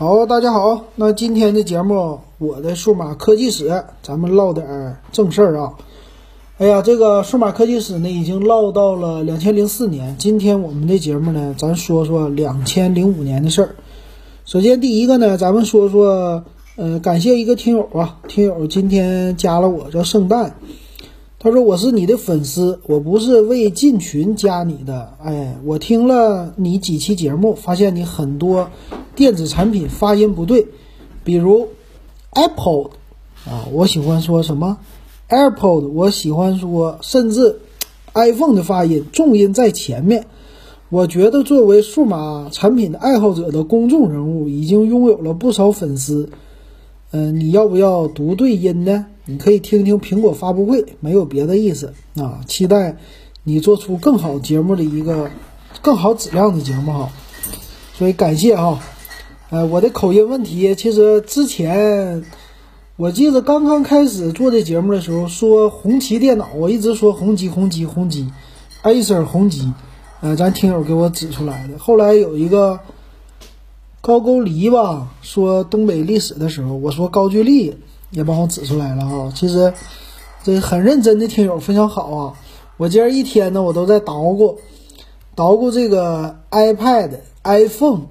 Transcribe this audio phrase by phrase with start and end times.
[0.00, 5.72] 好，大家好，那今天的节目，我的数码科技史，咱们唠点儿正事儿啊。
[6.58, 10.14] 哎呀，这个数码科技史呢，已经唠到了两千零四年。
[10.16, 13.74] 今天我们的节目呢，咱说说两千零五年的事儿。
[14.44, 16.44] 首先第一个呢，咱们说说，
[16.76, 20.54] 呃，感谢一个听友啊，听友今天加了我，叫圣诞。
[21.40, 25.14] 他说我是你的粉丝，我不是为进群加你的。
[25.22, 28.70] 哎，我听了你几期节目，发现你很多
[29.14, 30.66] 电子产品发音不对，
[31.22, 31.68] 比如
[32.30, 32.90] Apple
[33.46, 34.78] 啊，我喜欢说什么
[35.28, 37.60] AirPod，我喜欢说，甚至
[38.14, 40.26] iPhone 的发音重音在前面。
[40.90, 46.30] 我觉得作为数码产品的爱好者的公众人物，已经拥有了不少粉丝。
[47.10, 49.06] 嗯，你要不要读对音呢？
[49.24, 52.40] 你可以听听苹果发布会，没有别的意思啊。
[52.46, 52.98] 期待
[53.44, 55.30] 你做出更好节目的一个
[55.80, 57.10] 更好质量的节目哈。
[57.94, 58.80] 所以感谢哈。
[59.50, 62.24] 呃，我的口音问题，其实之前
[62.96, 68.28] 我记得刚刚开始做这节目的时候说红旗电脑，我一直说红旗红旗红旗
[68.82, 69.72] ，Acer 红旗，
[70.20, 71.78] 呃，咱听友给我指出来的。
[71.78, 72.80] 后来有一个
[74.00, 77.76] 高句丽吧，说东北历史的时候，我说高句丽。
[78.10, 79.70] 也帮我指出来了哈，其实
[80.42, 82.32] 这很认真的听友非常好啊！
[82.78, 84.58] 我今儿一天呢，我都在捣鼓，
[85.34, 87.10] 捣鼓这个 iPad、
[87.42, 88.06] iPhone、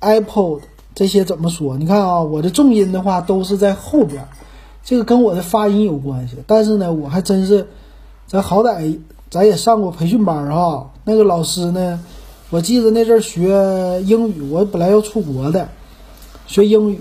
[0.00, 0.60] iPod
[0.94, 1.76] 这些怎么说？
[1.76, 4.24] 你看啊，我的重音的话都是在后边，
[4.84, 6.36] 这个跟我的发音有关系。
[6.46, 7.66] 但是呢，我还真是，
[8.28, 8.96] 咱好歹
[9.28, 10.92] 咱也上过培训班哈。
[11.02, 11.98] 那个老师呢，
[12.52, 15.70] 我记得那阵儿学英语，我本来要出国的，
[16.46, 17.00] 学英语，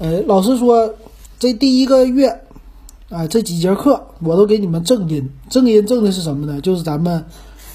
[0.00, 0.92] 呃，老师说。
[1.36, 2.40] 这第一个月，
[3.10, 5.30] 啊，这几节课我都给你们正音。
[5.50, 6.60] 正音正的是什么呢？
[6.60, 7.22] 就是咱们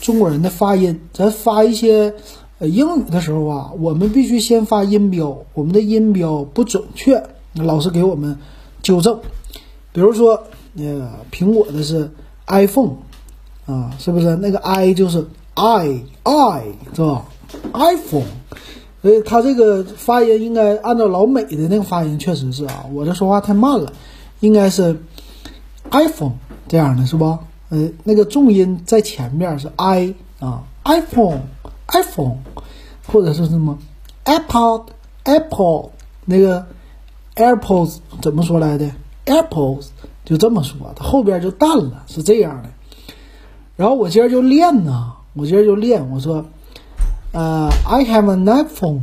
[0.02, 1.00] 中国人的发音。
[1.14, 2.16] 咱发一些
[2.62, 8.40] 英语的时候啊，我们必须先发音标，我们的音标不准确，老师给我们
[8.82, 9.20] 纠正。
[9.94, 10.42] 比如说，
[10.76, 12.10] 呃，苹果的是
[12.48, 12.96] iPhone，
[13.68, 15.28] 啊，是不是那个 i 就是
[15.60, 16.64] i i
[16.96, 17.26] 是吧
[17.74, 18.24] ？iPhone。
[19.02, 23.94] 所以他这个发音应该按照老美的那个发音，确实是啊，我这说话太慢了，
[24.42, 25.02] 应该是
[25.92, 26.34] iPhone
[26.68, 27.40] 这样的是吧？
[27.70, 32.38] 呃，那个重音在前面是 i 啊，iPhone，iPhone，
[33.08, 33.78] 或者是什么
[34.26, 35.92] Apple，Apple，
[36.26, 36.66] 那个
[37.36, 38.92] AirPods 怎么说来的
[39.26, 39.88] ？AirPods
[40.26, 42.70] 就这么说，它后边就淡了，是这样的。
[43.78, 46.46] 然后我今儿就练呢，我今儿就练，我说。
[47.32, 49.02] 呃，I have an iPhone，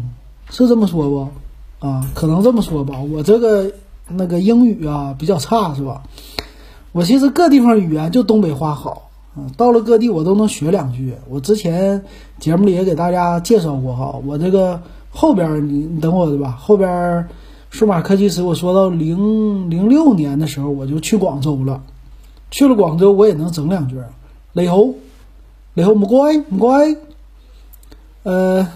[0.51, 1.87] 是这么说不？
[1.87, 2.99] 啊，可能这么说吧。
[2.99, 3.71] 我这个
[4.09, 6.03] 那个英语啊比较差，是吧？
[6.91, 11.15] 我其实各地方语言就东北话好，嗯，到了各地我都能学两句。
[11.29, 12.03] 我之前
[12.41, 17.29] 节目里也给大家介绍过哈，我这个后边你你等会儿吧，后边
[17.71, 21.81] 数码科技史我说到零零六年的时候我就去广州了，
[22.51, 23.97] 去了广州我也能整两句。
[24.53, 24.79] 你好，
[25.79, 26.97] 你好，唔该唔该。
[28.23, 28.67] 呃，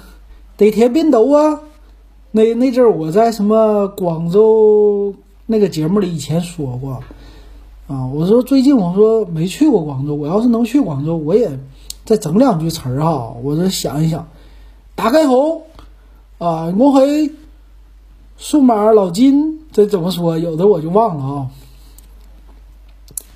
[0.58, 1.62] 地铁边度啊？
[2.30, 5.14] 那那阵儿我在什么广州
[5.46, 7.02] 那个节目里以前说过
[7.88, 8.06] 啊。
[8.08, 11.58] 我说最近我说没去过广州，我要是能去广州，我也
[12.04, 13.34] 再整两句词儿哈。
[13.42, 14.28] 我这想一想，
[14.94, 15.34] 大概好
[16.36, 17.34] 啊，我系
[18.36, 20.38] 数码老金，这怎么说？
[20.38, 21.46] 有的我就忘了啊。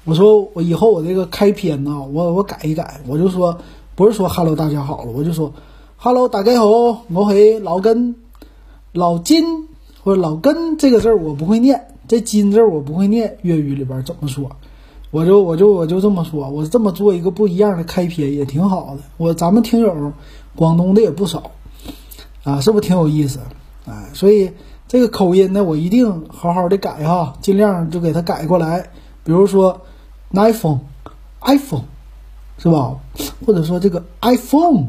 [0.05, 3.59] 我说我以后我这个开篇呢，我我改一改，我就说
[3.95, 5.53] 不是说 “hello 大家好”了，我就说。
[5.97, 8.17] Hello，大家好，我是老根、
[8.93, 9.69] 老金
[10.03, 14.51] 或者老根这个字儿我不会念，这金字我不会念，粤语里边怎么说？
[15.11, 19.03] 我就我就我就这么说，我这么做一个不一样的开篇也挺好的。
[19.17, 20.13] 我咱们听友
[20.55, 21.53] 广东的也不少
[22.43, 23.39] 啊，是不是挺有意思？
[23.87, 24.51] 哎，所以
[24.87, 28.91] 这个口音呢，我一定好好的改哈，尽量就给它改过来。
[29.23, 29.81] 比如说
[30.33, 31.85] iPhone，iPhone
[32.59, 32.97] 是吧？
[33.45, 34.87] 或者说这个 iPhone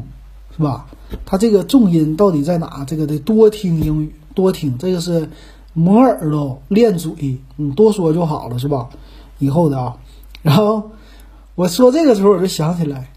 [0.56, 0.86] 是吧？
[1.24, 2.84] 它这个重音到底在哪？
[2.86, 4.76] 这个得多听英语，多听。
[4.78, 5.30] 这个是
[5.72, 8.88] 磨耳朵练嘴，你多说就好了，是吧？
[9.38, 9.98] 以后的啊。
[10.42, 10.90] 然后
[11.54, 13.10] 我说这个时候，我就想起来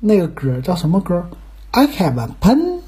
[0.00, 1.28] 那个歌叫什么歌
[1.70, 2.80] ？I have a pen，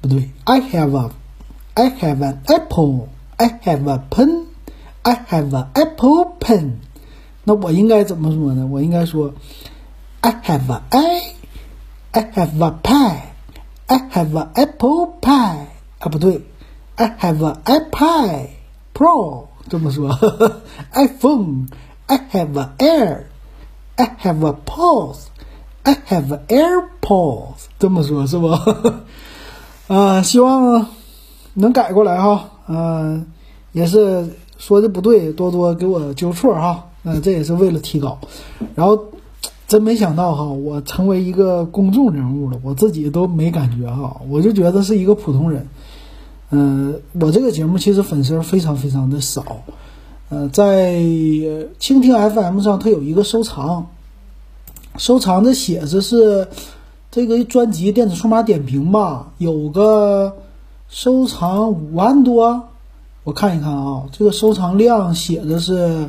[0.00, 6.72] 不对，I have a，I have an apple，I have a pen，I have an apple pen。
[7.48, 8.66] 那我应该怎么说呢？
[8.66, 9.32] 我应该说
[10.20, 13.20] I have a I，I have a pie。
[13.88, 15.66] I have a apple pie
[16.00, 16.42] 啊，不对
[16.96, 18.48] ，I have a iPad
[18.92, 20.10] Pro 这么说
[20.92, 28.48] ，iPhone，I have a Air，I have a Pause，I have a AirPods 这么说，是不？
[29.86, 30.88] 啊，希望
[31.54, 33.24] 能改过来哈，嗯，
[33.70, 38.18] 也是说的不对，多多给我纠错哈，嗯，这也是为了提高。
[38.74, 38.98] 然后
[39.68, 45.68] 真没想到哈，我成为一个公众人物了，我自己都没感觉哈，我就觉得是一个普通人。
[46.50, 49.62] 嗯，我这个节目其实粉丝非常非常的少，
[50.28, 53.86] 呃，在蜻蜓 FM 上它有一个收藏，
[54.96, 56.48] 收藏的写着是
[57.10, 60.36] 这个专辑电子数码点评吧，有个
[60.88, 62.68] 收藏五万多，
[63.24, 66.08] 我看一看啊，这个收藏量写的是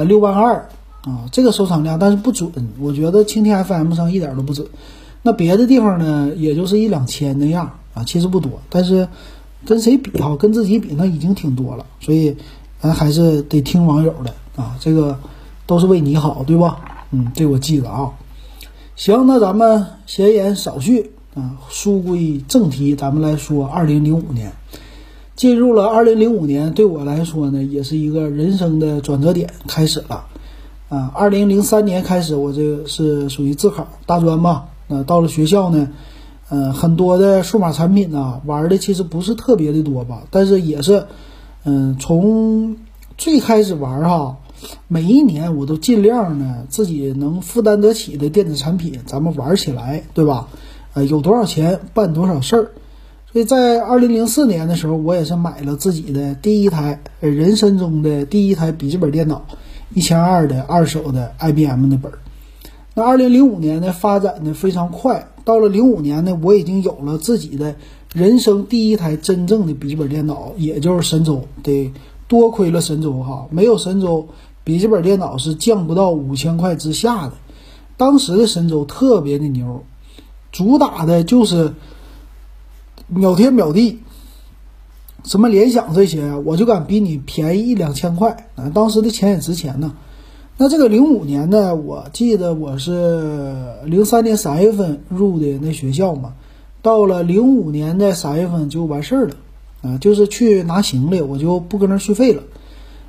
[0.00, 0.68] 呃六万二
[1.02, 2.50] 啊，这个收藏量但是不准，
[2.80, 4.66] 我觉得蜻蜓 FM 上一点都不准，
[5.22, 9.06] 那别的地方呢，也就是一两千那样啊，其实不多，但是。
[9.62, 10.34] 跟谁比哈？
[10.36, 11.84] 跟自己比，那已经挺多了。
[12.00, 12.34] 所以，
[12.80, 14.74] 咱还是得听网友的啊。
[14.80, 15.14] 这个
[15.66, 16.78] 都是为你好，对吧？
[17.10, 18.10] 嗯，这我记得啊。
[18.96, 24.50] 行，那咱们闲言少叙啊，书归正题，咱们来说二零零五年。
[25.40, 30.26] 进入了二零零五年，对我来说呢，也是一个人生的转折点，开始了
[30.90, 31.10] 啊。
[31.14, 34.64] 二零零三年开始，我这是属于自考大专嘛。
[34.86, 35.88] 那到了学校呢？
[36.50, 41.06] 嗯，很多的数码产品呢，玩的其实不是特别的多吧，但是也是，
[41.64, 42.76] 嗯，从
[43.16, 44.36] 最开始玩哈，
[44.88, 50.48] 每一年我都尽量呢自己能负担得起的电子产品，咱们玩起来，对吧？
[50.92, 52.72] 呃，有多少钱办多少事儿。
[53.32, 59.44] 所以在二零零四年的时候，我也是买了自己的第一台，人生中的第一台笔记本电脑，
[59.94, 62.18] 一千二的二手的 IBM 的本儿。
[62.94, 65.28] 那二零零五年呢，发展的非常快。
[65.44, 67.76] 到了零五年呢，我已经有了自己的
[68.12, 71.44] 人生第一台真正的笔记本电脑，也就是神州。
[71.62, 71.92] 得
[72.26, 74.28] 多亏了神州哈，没有神州，
[74.64, 77.34] 笔记本电脑是降不到五千块之下的。
[77.96, 79.84] 当时的神州特别的牛，
[80.50, 81.74] 主打的就是
[83.12, 83.98] 秒天秒地，
[85.24, 88.70] 什么联想这些，我就敢比你便宜一两千块啊！
[88.72, 89.94] 当时的钱也值钱呢。
[90.56, 96.34] 那这个零五年呢，我记得我是零三年三月份入的那学校嘛，
[96.82, 99.34] 到了零五年的三月份就完事儿了，
[99.82, 102.44] 啊，就是去拿行李，我就不搁那续费了，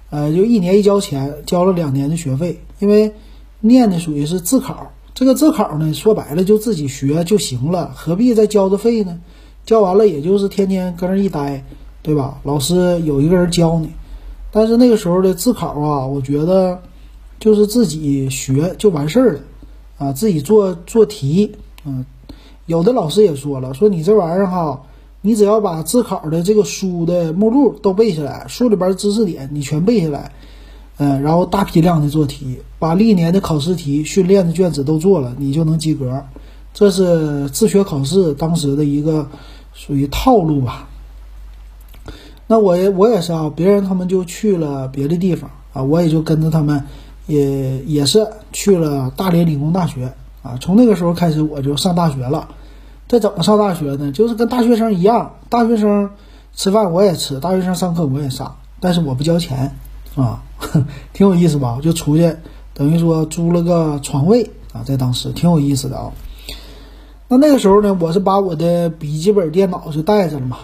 [0.10, 3.14] 呃，就一年一交钱，交了两年的学费，因为
[3.60, 9.20] 念的属于是自考，这个自考呢，说白了就自己学就行了，何必再交这费呢？
[9.72, 11.64] 教完了也就是天天搁那一待，
[12.04, 12.42] 对吧？
[12.44, 13.90] 老师有一个人教你，
[14.52, 16.78] 但是那个时候的自考啊，我觉得。
[17.40, 19.40] 就是自己学就完事儿了，
[19.98, 21.52] 啊，自己做做题，
[21.86, 22.06] 嗯，
[22.68, 24.80] 有的老师也说了，说你这玩意儿哈，
[25.22, 30.32] 你只要把自考的这个书的目录都背下来，书里边知识点你全背下来，
[30.98, 36.24] 嗯，然后大批量的做题，把历年的考试题、训练的卷子都做了，你就能及格。
[36.76, 39.28] 这是自学考试当时的一个
[39.74, 40.88] 属于套路吧。
[42.48, 46.84] 那我也我也是啊，别人他们就去了别的地方啊，我也就跟着他们。
[47.28, 52.50] 也也是去了大连理工大学啊，从那个时候开始我就上大学了。
[53.08, 54.12] 这怎么上大学呢？
[54.12, 56.10] 就是跟大学生一样，大学生
[56.54, 59.74] 吃饭我也吃，大学生上课我也上，但是我不交钱
[60.16, 60.44] 啊，
[61.14, 61.80] 挺有意思吧？
[61.82, 62.36] 就出去，
[62.74, 66.12] 等于说租了个床位啊，在当时挺有意思的啊。
[67.32, 70.58] 那那个时候呢，我是把我的笔记本电脑就带着了嘛。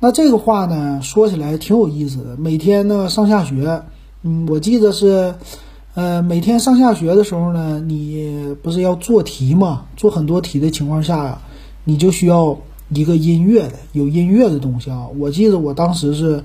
[0.00, 3.82] 那这个话呢，说起来挺有意思的，每天呢上下学。
[4.22, 5.34] 嗯，我记得是，
[5.94, 9.86] 呃，每天上下学的时候呢，你不是要做题嘛？
[9.96, 11.40] 做很多题的情况下呀，
[11.84, 12.58] 你就需要
[12.90, 15.06] 一个音乐的，有音乐的东西啊。
[15.18, 16.44] 我记得我当时是，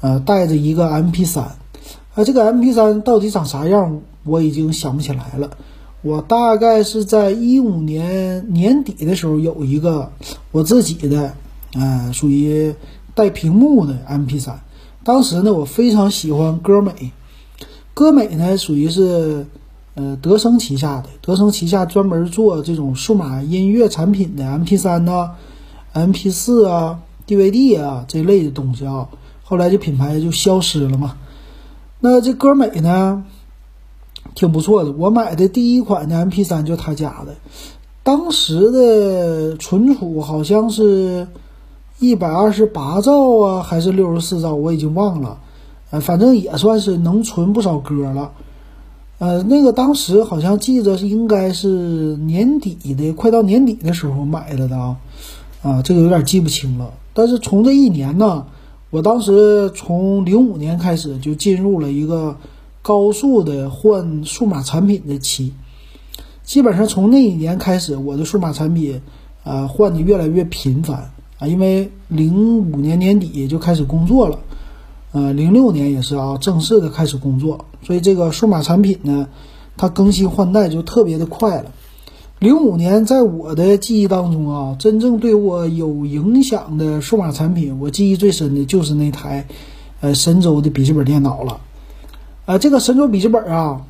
[0.00, 5.50] 呃，带着一个 MP3，啊，这个 MP3 到底长啥样，我已经想不起来了。
[6.02, 10.10] 我大概是在一五年年底的时候有一个
[10.50, 11.34] 我自己的，
[11.74, 12.74] 呃，属于
[13.14, 14.54] 带屏幕的 MP3。
[15.04, 17.12] 当时呢，我非常喜欢歌美，
[17.94, 19.46] 歌美呢属于是，
[19.94, 25.32] 呃，德生旗下的，德生旗下专门做这种数码音乐产品的 M P 三呐、
[25.92, 29.08] M P 四啊、D V D 啊这类的东西啊。
[29.44, 31.16] 后来这品牌就消失了嘛。
[32.00, 33.24] 那这歌美呢，
[34.34, 34.92] 挺不错的。
[34.92, 37.34] 我买的第一款的 M P 三就他家的，
[38.02, 41.26] 当时的存储好像是。
[41.98, 45.38] 一百二十八兆啊，还是六十四兆，我已经忘了，
[45.92, 48.32] 呃，反正也算是能存不少歌了。
[49.20, 51.68] 呃，那个当时好像记着是应该是
[52.16, 54.96] 年底的，快到年底的时候买的的啊，
[55.62, 56.92] 啊，这个有点记不清了。
[57.14, 58.46] 但是从这一年呢，
[58.90, 62.36] 我当时从零五年开始就进入了一个
[62.82, 65.52] 高速的换数码产品的期，
[66.42, 69.00] 基本上从那一年开始，我的数码产品
[69.44, 71.12] 啊换的越来越频繁。
[71.38, 74.38] 啊，因为零五年年底就开始工作了，
[75.10, 79.26] 呃，零六年也是啊，正式的开始工作，所以这个数码产品呢，
[79.76, 81.72] 它更新换代就特别的快了。
[82.38, 89.48] 零五年在我的记忆当中啊，真正对我有影响的数码产品，我记忆最深的就是那台，
[90.00, 91.60] 呃，神州的笔记本电脑了。
[92.44, 93.82] 呃，这个神州笔记本啊，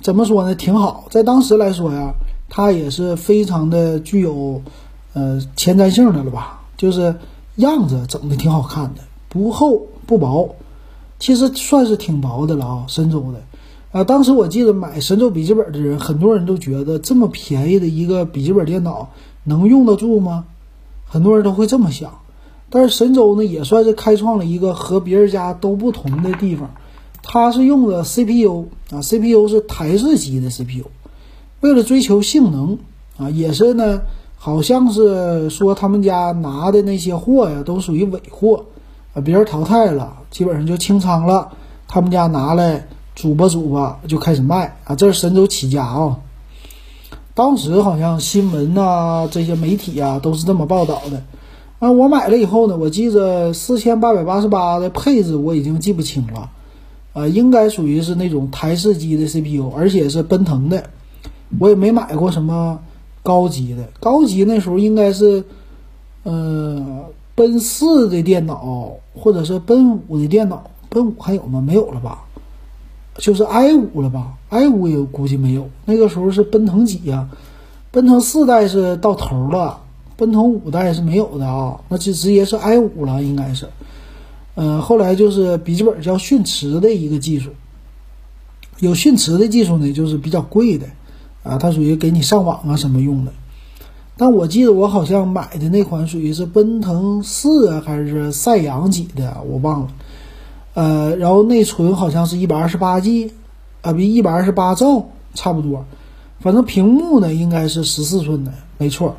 [0.00, 0.56] 怎么说呢？
[0.56, 2.14] 挺好，在当时来说呀，
[2.48, 4.62] 它也是非常的具有，
[5.12, 6.62] 呃，前瞻性的了吧。
[6.76, 7.16] 就是
[7.56, 10.56] 样子整的挺好看的，不厚不薄，
[11.20, 12.84] 其实算是挺薄的了啊。
[12.88, 13.42] 神州的，
[13.92, 19.10] 啊，当时我记得买神州笔记本的人，很多人都觉得这么便宜的一个笔记本电脑
[19.44, 20.46] 能用得住吗？
[21.06, 22.18] 很多人都会这么想。
[22.70, 26.70] 但是神州呢，也算是开创了一个和别人家都不同的地方，
[27.30, 30.86] 它是用的 CPU 啊，CPU 是台式机的 CPU，
[31.60, 32.78] 为了追求性能
[33.18, 34.00] 啊，也是呢。
[34.40, 38.64] 好像是说他们家拿的那些货呀，都属于尾货，
[39.12, 41.50] 啊，别人淘汰了，基本上就清仓了。
[41.88, 44.94] 他们家拿来组吧组吧，就开始卖啊。
[44.94, 46.20] 这是神州起家啊。
[47.34, 51.24] 当时好像新闻呐，这些媒体啊都是这么报道的。
[51.80, 56.48] 啊，我买了以后呢，我记着四千八百八十八的配置我已经记不清了，
[57.12, 60.90] 呃，应该属于是那种台式机的 CPU，而且是奔腾的。
[61.58, 62.80] 我也没买过什么。
[63.20, 65.44] 高级的，高级那时候应该是，
[66.22, 71.60] 呃，奔四的电脑，或者是奔五的电脑，奔五还有吗？
[71.60, 72.24] 没有了吧？
[73.18, 75.68] 就是 i 五了吧？i 五也估计没有。
[75.84, 77.28] 那个时候是奔腾几呀？
[77.90, 79.78] 奔腾四代是到头了，
[80.16, 83.68] 奔腾五代是没有的啊，那就直接是 i 五了，应该是。
[84.60, 87.50] 嗯，后来就是笔记本叫迅驰的一个技术，
[88.80, 90.86] 有迅驰的技术呢，就是比较贵的。
[91.44, 93.32] 啊，它属于给你上网啊什么用的，
[94.16, 99.88] 但我记得我好像买的那款属于是奔腾四啊，还是赛扬几的，我忘了。
[100.74, 103.32] 呃，然后内存好像是一百二十八 G，
[103.80, 105.86] 啊，比一百二十八兆差不多。
[106.40, 109.16] 反正屏幕呢应该是十四寸的，没错。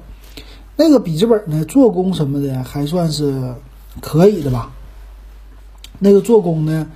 [0.75, 3.55] 那个笔记本呢，做工什么的还算是
[4.01, 4.71] 可以的吧。
[5.99, 6.87] 那个做工呢，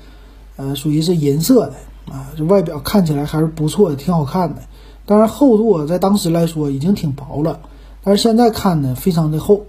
[0.55, 1.73] 呃，属于是银色的
[2.11, 4.61] 啊，就外表看起来还是不错的，挺好看的。
[5.05, 7.59] 当然，厚度啊，在当时来说已经挺薄了，
[8.03, 9.65] 但是现在看呢，非常的厚。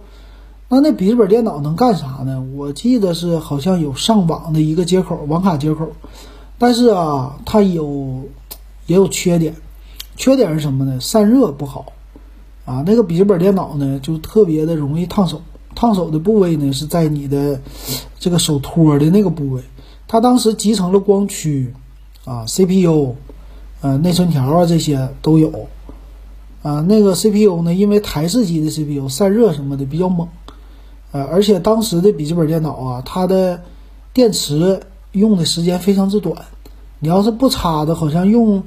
[0.69, 2.41] 那那笔记本电脑能干啥呢？
[2.57, 5.89] 我记得是好像有上网的一个接口，网卡接口。
[6.57, 8.23] 但是啊，它有
[8.87, 9.55] 也有缺点，
[10.17, 10.99] 缺点是什么呢？
[11.01, 11.93] 散热不好
[12.65, 12.83] 啊。
[12.87, 15.43] 那个笔记本电脑呢，就特别的容易烫手。
[15.75, 17.61] 烫手的部位呢，是在你的
[18.19, 19.63] 这个手托的那个部位。
[20.09, 21.75] 它当时集成了光驱
[22.25, 23.17] 啊，CPU。
[23.81, 25.69] 呃，内存条啊，这些都有，
[26.63, 30.27] 啊，那个 CPU 呢，因为台式机的 CPU 散热什么的比较猛，
[31.13, 33.61] 呃，而且当时的笔记本电脑啊，它的
[34.15, 34.81] 电池
[35.13, 36.35] 用的时间非常之短，
[36.99, 38.63] 你要是不插的，好像用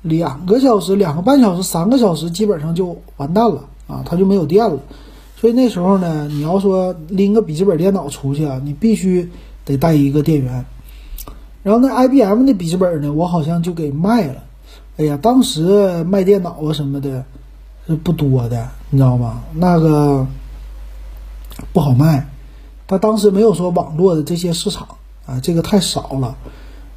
[0.00, 4.78] 两个小时、两个半小时、三个小时，基本上就完蛋了啊，它就没有电了。
[5.40, 9.30] 所以那时候呢，你要说拎个笔记本电脑出去啊，你必须
[9.64, 10.64] 得带一个电源。
[11.62, 14.42] 然后那 IBM 的笔记本呢，我好像就给卖了。
[14.96, 17.24] 哎呀，当时卖电脑啊什么的，
[17.86, 19.44] 是不多的，你知道吗？
[19.54, 20.26] 那个
[21.72, 22.28] 不好卖。
[22.88, 24.88] 他当时没有说网络的这些市场
[25.24, 26.36] 啊，这个太少了。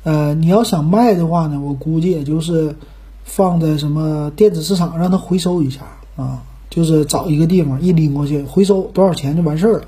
[0.03, 2.75] 呃，你要想卖的话呢，我估计也就是
[3.23, 5.81] 放在什么电子市场让他回收一下
[6.15, 9.83] 啊，就是找一个地方一拎过去回收多少钱就完事儿了。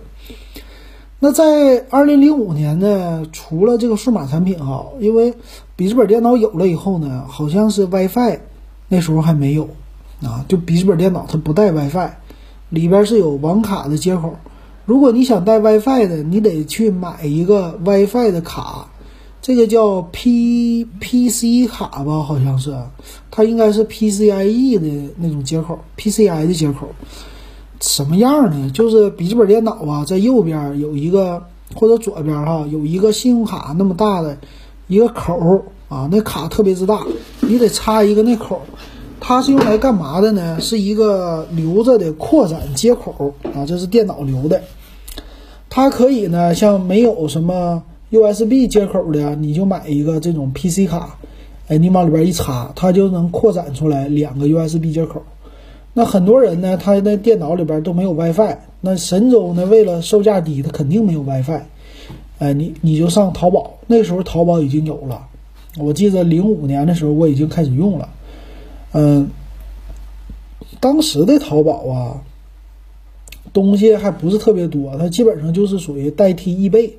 [1.20, 5.34] 那在二零零五年呢，除了这个数码产品哈，因为
[5.78, 8.40] 笔记本电脑有了以后呢，好像是 WiFi，
[8.90, 9.70] 那时候还没有
[10.22, 12.10] 啊，就笔记本电脑它不带 WiFi，
[12.68, 14.36] 里边是有网卡的接口。
[14.86, 18.90] 如果你想带 WiFi 的，你得去买一个 WiFi 的卡，
[19.44, 22.74] 这个叫 P P C 卡吧，好像是，
[23.30, 26.88] 它应该是 PCIe 的那种接口，PCI 的接口。
[27.82, 28.72] 什么样呢？
[28.72, 31.44] 就是笔记本电脑啊，在右边有一个，
[31.76, 34.38] 或者左边哈有一个信用卡那么大的
[34.88, 37.06] 一个口啊，那卡特别之大，
[37.42, 38.62] 你得插一个那口。
[39.20, 40.58] 它是用来干嘛的呢？
[40.62, 44.64] 是一个留着的扩展接口啊，这是电脑留的。
[45.70, 51.18] 它可以呢，像没有什么 USB 接口的，你就买一个这种 PC 卡，
[51.68, 55.24] 哎，你往里边一插，它就能扩展出来两个 USB 接口。
[55.96, 58.58] 那很多人呢，他的电脑里边都没有 WiFi。
[58.82, 61.62] 那神州呢，为了售价低，它肯定没有 WiFi。
[62.38, 65.28] 哎，你你就上淘宝，那时候淘宝已经有了。
[65.80, 68.10] 我记得零五年的时候，我已经开始用了。
[68.92, 69.30] 嗯，
[70.80, 72.22] 当时的淘宝啊，
[73.54, 76.96] 东西还不是特别多，它基本上就是属于代替易贝。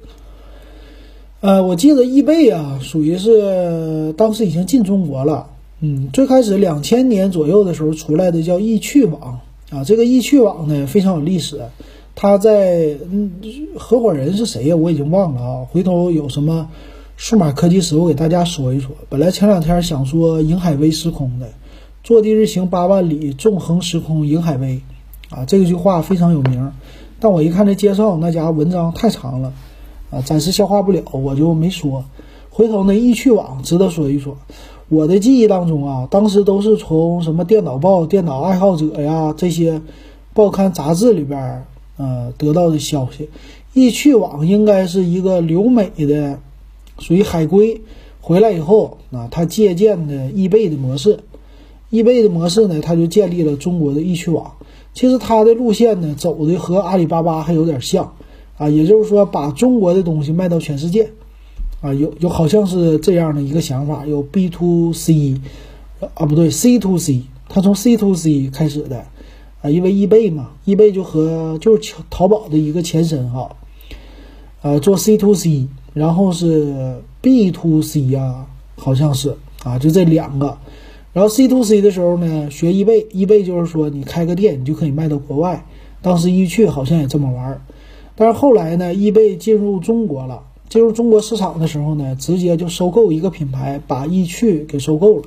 [1.45, 5.49] 呃，我记得易贝啊，属于是当时已经进中国了。
[5.81, 11.61] 嗯，最开始两千年左右的时候出来的叫易趣网啊，这个易趣网呢非常有历史。
[12.15, 13.33] 它在嗯，
[13.77, 14.77] 合伙人是谁呀？
[14.77, 15.67] 我已经忘了啊。
[15.71, 16.71] 回头有什么
[17.19, 18.93] 数码科技史，我给大家说一说。
[19.11, 21.49] 本来前两天想说瀛海威时空的，
[22.03, 24.81] 坐地日行八万里，纵横时空瀛海威
[25.29, 26.73] 啊，这句话非常有名。
[27.21, 29.53] 但我一看这介绍，那家伙文章太长了
[30.15, 32.05] 啊，暂时消化不了，我就没说。
[32.51, 34.37] 回头呢，易趣网值得说一说。
[34.89, 39.83] 我的记忆当中啊，当时都是从什么电脑报、电脑爱好者呀这些
[40.33, 41.65] 报刊杂志里边。
[41.97, 43.31] 呃，得到的消息，
[43.73, 46.41] 易趣网应该是一个留美的，
[46.99, 47.83] 属于海归
[48.21, 51.21] 回来以后啊，他借鉴的易贝的模式，
[51.91, 54.55] 易贝的模式呢，他就建立了中国的易趣网。
[54.93, 58.17] 其实他的路线呢，走的和阿里巴巴还有点像
[58.57, 61.11] 啊，也就是说把中国的东西卖到全世界
[61.81, 65.41] 啊，有有好像是这样的一个想法，有 B to C
[66.15, 69.05] 啊，不对，C to C，他从 C to C 开始的。
[69.63, 73.57] 啊，因为易贝嘛，易贝就和就是淘宝的一个前身哈，
[74.61, 78.45] 呃，做 C to C，然后是 B to C 呀，
[78.77, 80.59] 好像是啊，就这两个。
[81.15, 85.65] 然后 C to C 的时候呢，学易贝，易贝就是说你开个店，你就可以卖到国外。
[86.03, 87.63] 当时易趣好像也这么玩儿，
[88.17, 95.25] 但是后来呢，易贝进入中国了，进入中国市场的时候呢，直接就收购一个品牌，把易趣给收购了。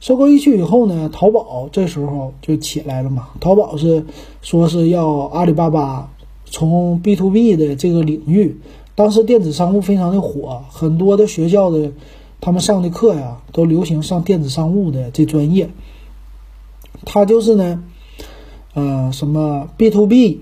[0.00, 3.28] 收购易趣以后呢，淘宝这时候就起来了嘛。
[3.38, 4.04] 淘宝是
[4.42, 6.10] 说是要阿里巴巴
[6.46, 8.56] 从 B to B 的这个领域，
[8.94, 11.92] 当时电子商务非常的火，很多的学校的
[12.40, 15.68] 他们上的课呀，都流行上电子商务的这专业。
[17.04, 17.82] 他就是呢，
[18.74, 20.40] 呃，什么 B to B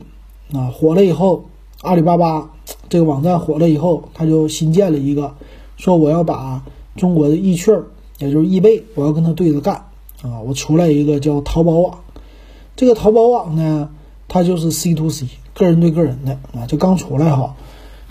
[0.52, 1.44] 啊火了以后，
[1.82, 2.50] 阿里巴巴
[2.88, 5.35] 这个网站火了以后，他就新建了一个，
[5.76, 6.62] 说我要把
[6.97, 7.84] 中国的易趣儿。
[8.21, 9.76] 也就是易贝，我要跟他对着干
[10.23, 10.43] 啊！
[10.45, 12.00] 我出来一个叫淘宝网，
[12.75, 13.91] 这个淘宝网呢，
[14.26, 17.54] 它就是 C to C，个人对个人的啊，就刚出来哈，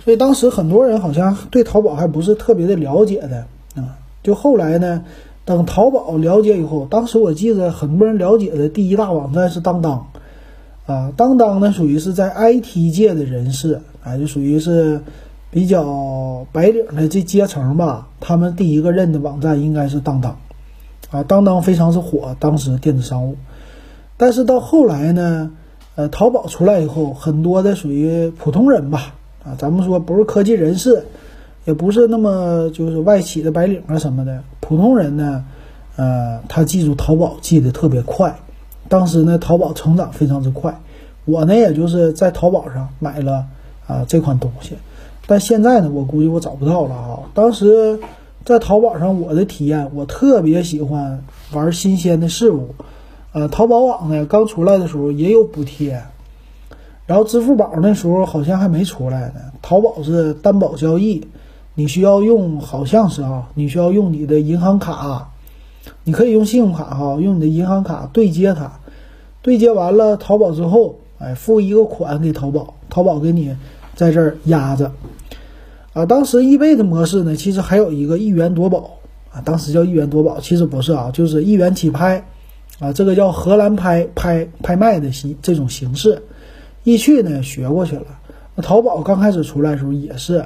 [0.05, 3.97] 所以当时很多人好像对淘宝还不是特别的了解的啊。
[4.23, 5.03] 就后来呢，
[5.43, 10.07] 等淘宝了解以后，当时我记得很多人了解的第一大网站是当当
[10.87, 14.99] 啊，当当呢属于是在 IT 界的人士啊，就属于是。
[15.49, 20.37] 比较白领的这阶层吧，他们第一个认的网站应该是当当，
[21.09, 23.37] 啊，当当非常是火，当时电子商务。
[24.17, 25.49] 但是到后来呢，
[25.95, 31.05] 呃，淘宝出来以后，很多的属于普通人吧，啊，咱们说不是科技人士，
[31.63, 35.45] 也不是那么就是外企的白领啊什么的，普通人呢，
[35.95, 38.37] 呃，他记住淘宝记得特别快。
[38.89, 40.79] 当时呢，淘宝成长非常之快，
[41.25, 43.45] 我呢，也就是在淘宝上买了
[43.85, 44.75] 啊这款东西。
[45.25, 47.23] 但现在呢，我估计我找不到了哈。
[47.33, 47.99] 当时
[48.45, 51.21] 在淘宝上，我的体验，我特别喜欢
[51.51, 52.75] 玩新鲜的事物。
[53.33, 56.01] 呃，淘宝网呢刚出来的时候也有补贴，
[57.05, 59.41] 然后支付宝那时候好像还没出来呢。
[59.61, 61.27] 淘宝是担保交易，
[61.75, 65.29] 你需要用，好像是啊，你需要用你的银行卡，
[66.03, 68.79] 你可以用信用卡哈，用你的银行卡对接它，
[69.41, 73.55] 对接完了淘宝之后，哎，付一个款给淘宝，淘宝给你
[73.95, 74.91] 在这儿压着。
[75.93, 78.99] 啊，当时易贝的模式呢，其实还有一个一元夺宝
[79.31, 82.23] 啊，当时叫一元夺宝，其实不是啊，就是一元起拍，
[82.79, 86.21] 啊，这个叫荷兰拍拍拍卖的形这种形式，
[86.83, 88.05] 易趣呢学过去了。
[88.55, 90.45] 那淘宝刚开始出来的时候也是，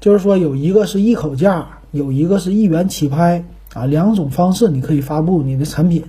[0.00, 3.44] 就是说有一个是一口价，有一个是一元起拍
[3.76, 6.02] 啊，两种方式你可以发布你的产品，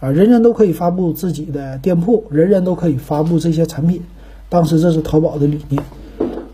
[0.00, 4.00] 啊，人人都可以发布自己的店铺，人人都可以发布这些产品，
[4.48, 5.82] 当时这是淘宝的理念。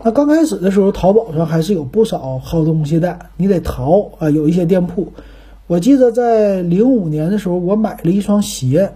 [0.03, 4.29] 那刚开始的时候，淘宝上还是有不少好东西的，你得淘啊。
[4.29, 5.13] 有一些店铺，
[5.67, 8.91] 我记得在零五年的时候，我买了一双鞋，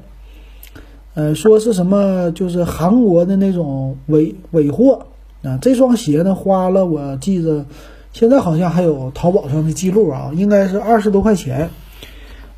[1.13, 5.07] 呃，说是什么就是韩国的那种尾尾货
[5.43, 5.57] 啊。
[5.61, 7.65] 这双鞋呢，花了我记得，
[8.13, 11.69] 现在好像还有淘宝上的记录啊，应该是二十多块钱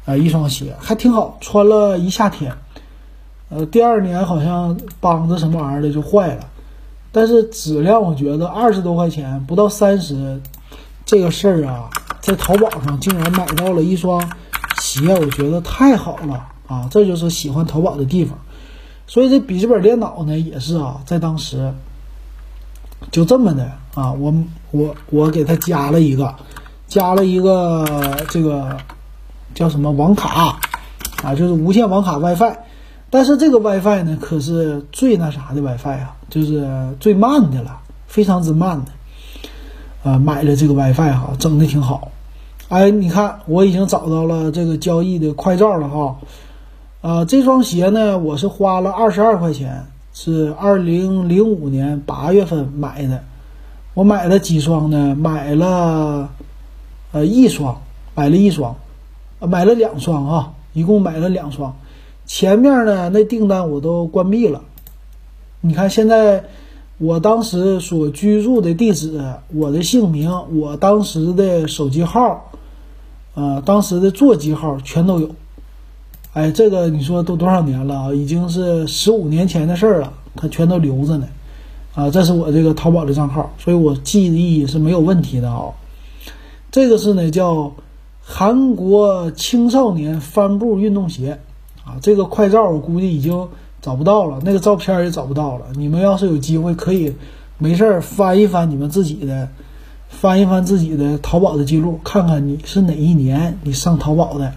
[0.06, 2.54] 啊，一双鞋还挺好，穿了一夏天。
[3.50, 6.48] 呃，第二年好像帮子什么玩意儿的就坏了。
[7.12, 10.42] 但是质量，我觉得二十多块钱不到三十，
[11.06, 11.90] 这个事儿啊，
[12.20, 14.22] 在淘宝上竟然买到了一双
[14.82, 16.90] 鞋，我觉得太好了啊！
[16.92, 18.38] 这就是喜欢淘宝的地方。
[19.08, 21.74] 所以这笔记本电脑呢，也是啊，在当时
[23.12, 24.34] 就这么的啊，我
[24.72, 26.36] 我我给他加了一个，
[26.88, 28.78] 加了一个这个
[29.54, 30.58] 叫什么网卡
[31.24, 32.56] 啊，就是无线网卡 WiFi。
[33.10, 36.16] 但是这个 WiFi 呢，可是最那啥的 WiFi 啊。
[36.28, 36.68] 就是
[37.00, 38.92] 最慢的了，非常之慢的。
[40.12, 42.12] 啊，买了这个 WiFi 哈，整的挺好。
[42.68, 46.18] 哎，你看，我已经找到了这个交易的快照了哈。
[47.02, 49.86] 啊，这双鞋呢，我是花了二十二块钱，
[50.18, 53.26] 是二零零五年八月份买的。
[53.94, 55.14] 我买了几双呢？
[55.14, 56.30] 买了
[57.12, 57.82] 呃一双，
[58.16, 58.78] 买了一双，
[59.40, 61.76] 买了两双啊，一共买了两双。
[62.26, 64.62] 前面呢，那订单我都关闭了。
[65.60, 66.46] 你看现在。
[66.98, 69.22] 我当时所居住的地址，
[69.54, 72.54] 我的姓名，我当时的手机号，
[73.34, 75.32] 呃，当时的座机号全都有。
[76.36, 78.14] 哎，这个你说都多少年了啊？
[78.14, 81.28] 已经是十五年前的事儿了，它全都留着呢。
[81.96, 85.72] 啊，这是我这个淘宝的账号，所以我记忆是没有问题的啊。
[86.72, 87.74] 这个是呢，叫
[88.22, 91.40] 韩国青少年帆布运动鞋
[91.86, 91.96] 啊。
[92.02, 93.48] 这个快照我估计已经。
[93.82, 95.68] 找不到了，那个照片也找不到了。
[95.76, 97.14] 你们要是有机会，可以
[97.60, 99.48] 没事儿翻一翻你们自己的，
[100.10, 104.52] 翻一翻自己的淘宝的记录，看看你是哪一年你上淘宝的。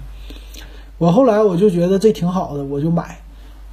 [0.98, 3.16] 我后来我就觉得这挺好的，我就买。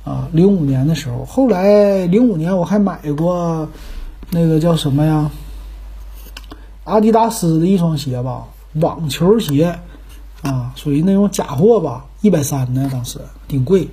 [0.03, 3.67] 啊，零五年的时候，后来零五年我还买过
[4.29, 5.31] 那个叫什么呀？
[6.83, 9.75] 阿迪达斯的一双鞋吧，网球鞋，
[10.43, 13.87] 啊，属于那种假货吧，一百三呢，当时挺贵。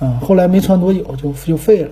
[0.00, 1.90] 嗯，后来没穿多久就就废了，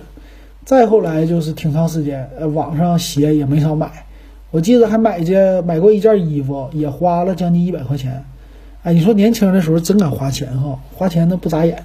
[0.65, 4.07] 再后来就是挺长时间，呃，网上鞋也没少买，
[4.49, 8.25] 我记得还买件买过一件衣服，也花了将近一百块钱。
[8.83, 11.83] 哎，你说年轻的时候真敢花钱哈，花钱都不眨眼。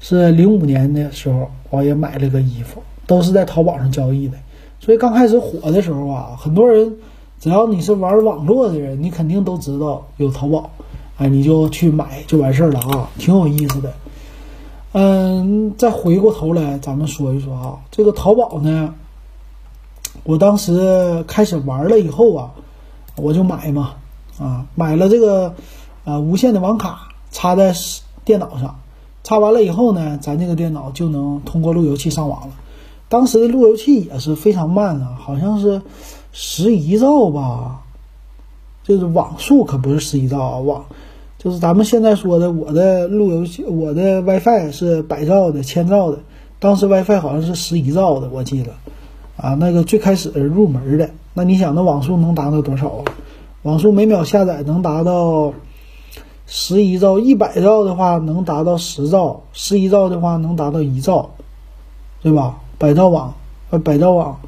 [0.00, 4.36] 是零五年的时候，我也买了个衣服，都是在淘宝上交易的。
[4.80, 6.92] 所以刚开始火的时候啊，很多人
[7.38, 10.70] 只要你是玩网络的人，你肯定都知道有淘宝，
[11.18, 13.92] 哎，你就去买就完事儿了啊，挺有意思的。
[14.94, 18.92] 嗯，再回过头来，咱们说一说啊，这个淘宝呢，
[20.24, 22.50] 我当时开始玩了以后啊，
[23.16, 23.94] 我就买嘛，
[24.38, 25.54] 啊，买了这个
[26.04, 27.74] 啊无线的网卡插在
[28.24, 28.80] 电脑上，
[29.22, 32.54] 插完了以后呢，咱这个电脑就能通过路由器上网了。
[33.08, 35.82] 当时的路由器也是非常慢的，好像是
[36.32, 37.82] 十一兆吧，
[38.84, 40.84] 就是网速可不是十一兆啊，网。
[41.38, 46.20] 就是咱们现在说的，我的路由器，我的 WiFi 是百兆的、千兆的。
[46.60, 48.72] 当时 WiFi 好像是十一兆的，我记得，
[49.36, 51.10] 啊，那个最开始入门的。
[51.34, 53.04] 那你想，那网速能达到多少啊？
[53.62, 55.52] 网速每秒下载能达到
[56.54, 61.30] 十一兆，一百兆的话能达到十兆，十一兆的话能达到一兆，
[62.20, 62.60] 对吧？
[62.76, 63.32] 百兆网，
[63.70, 64.38] 呃，百兆网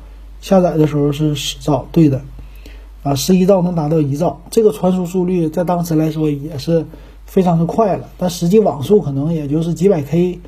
[0.42, 2.20] 下载的时候是十兆，对的。
[3.02, 6.84] 啊，十一兆能达到一兆，这个传输速率在当时来说也是
[7.24, 8.06] 非常的快了。
[8.18, 10.38] 但实际网速可能也就是几百 K，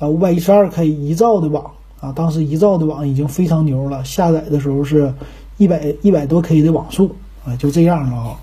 [0.00, 1.64] 啊，五百一十二 K 一兆的网
[2.00, 4.04] 啊，当时一兆的网已经非常牛了。
[4.04, 5.14] 下载的时候是
[5.58, 7.14] 一百一百多 K 的网速
[7.44, 8.36] 啊，就这样了啊。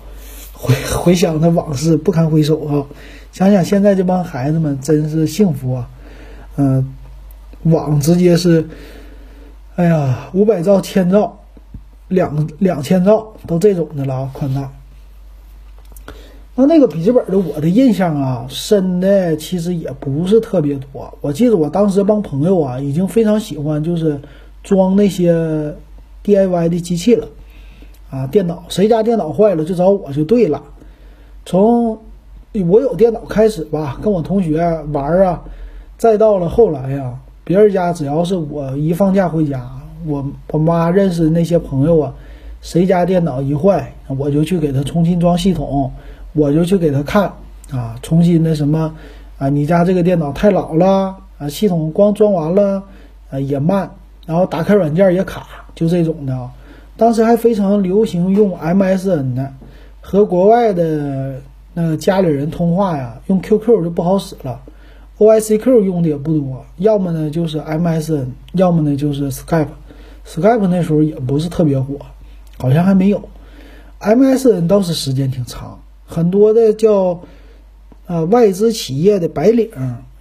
[0.60, 2.86] 回 回想那往事不堪回首啊，
[3.32, 5.88] 想想现在这帮孩子们真是幸福啊。
[6.56, 6.94] 嗯，
[7.62, 8.68] 网直接是，
[9.76, 11.38] 哎呀，五百兆、千兆。
[12.08, 14.68] 两两千兆都这种的了啊，宽带。
[16.56, 21.16] 那那个笔记本的，我的印象啊，深的其实也不是特别多。
[21.20, 24.20] 我记得我当时帮朋友啊，已经非常喜欢就是
[24.64, 25.72] 装那些
[26.24, 27.28] DIY 的机器了
[28.10, 30.62] 啊，电脑谁家电脑坏了就找我就对了。
[31.46, 31.96] 从
[32.66, 34.58] 我有电脑开始吧，跟我同学
[34.92, 35.40] 玩啊，
[35.96, 39.64] 再到了后来呀，别人家只要是我一放假回家。
[40.06, 42.12] 我我妈认识那些朋友啊，
[42.60, 45.92] 谁家电脑一坏，我就去给他重新装系统，
[46.32, 47.32] 我就去给他看
[47.70, 48.92] 啊，重新的什么
[49.38, 52.82] 啊，你家这个电脑太老了啊，系统光装完了
[53.30, 53.90] 啊也慢，
[54.26, 56.50] 然后打开软件也卡，就这种的。
[57.00, 59.54] 当时还非常流行用 MSN 呢，
[60.02, 61.40] 和国外的
[61.72, 64.60] 那个家里人通话呀，用 QQ 就不好使了
[65.16, 69.68] ，OICQ 用的也不多，要么呢就是 MSN，要么呢就是 Skype。
[70.26, 71.96] Skype 那时候也不是特别火，
[72.58, 73.30] 好像还没有。
[73.98, 77.22] MSN 倒是时间挺长，很多的叫
[78.06, 79.70] 啊外资企业的白领，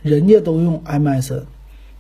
[0.02, 1.42] 人家都用 MSN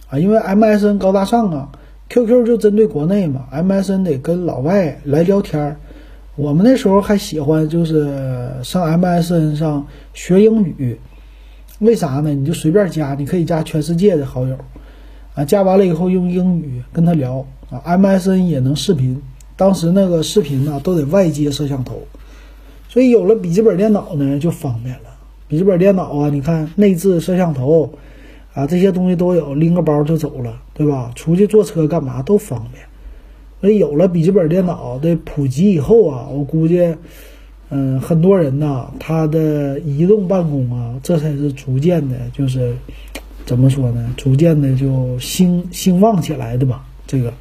[0.09, 1.69] 啊，因为 MSN 高大上啊。
[2.09, 5.77] QQ 就针对国内嘛，MSN 得跟老外来聊天儿。
[6.35, 8.09] 我们那时候还喜欢就是
[8.63, 10.97] 上 MSN 上学英语，
[11.77, 12.33] 为啥呢？
[12.33, 14.57] 你就随便加，你可以加全世界的好友
[15.35, 17.45] 啊，加完了以后用英语跟他聊。
[17.69, 19.21] 啊，MSN 也能视频，
[19.55, 22.01] 当时那个视频呢都得外接摄像头，
[22.87, 25.11] 所以有了笔记本电脑呢就方便了。
[25.47, 27.93] 笔记本电脑啊，你看内置摄像头，
[28.59, 31.11] 啊，这些东西都有，拎个包就走了，对吧？
[31.15, 32.83] 出去坐车干嘛都方便。
[33.61, 36.95] 所以有了笔记本电脑的普及以后啊，我估计，
[37.69, 42.75] 嗯，很多人呐，他的移动办公啊，这才是逐渐的，就是
[43.45, 44.13] 怎么说呢？
[44.17, 46.85] 逐渐的就兴兴旺起来的吧。
[47.07, 47.33] 这个，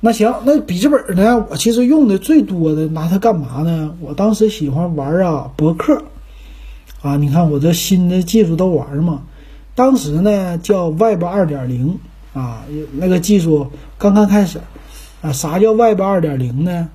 [0.00, 1.46] 那行，那笔记本呢？
[1.50, 3.94] 我其实用的最多的拿它干嘛呢？
[4.00, 6.02] 我当时喜欢玩啊，博客
[7.02, 9.22] 啊，你看我这新的技术都玩嘛。
[9.74, 11.98] 当时呢叫 Web 二点零
[12.32, 14.60] 啊，那个技术刚刚开始。
[15.20, 16.90] 啊，啥叫 Web 二点零呢？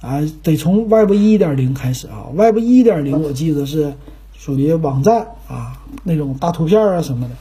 [0.00, 2.30] 啊，得从 Web 一点零开始啊。
[2.32, 3.94] Web 一点零我记得是
[4.38, 7.34] 属于网站啊，那种大图片啊什么的。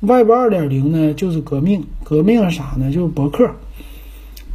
[0.00, 2.90] Web 二点零呢就是革命，革命是啥呢？
[2.90, 3.50] 就是博客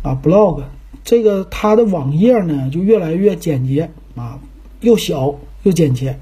[0.02, 0.64] 啊，blog。
[1.04, 4.40] 这个它的网页呢就越来越简洁啊，
[4.82, 6.18] 又小又简洁，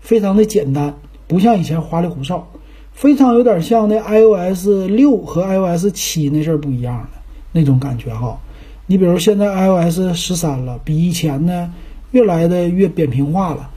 [0.00, 0.94] 非常的简单，
[1.26, 2.46] 不像以前花里胡哨，
[2.94, 7.20] 非常有点像那 iOS 六和 iOS 七那阵儿不一样的。
[7.56, 8.40] 那种感觉哈，
[8.88, 11.72] 你比如现在 iOS 十三了，比以前呢
[12.10, 13.70] 越来的越扁平化了，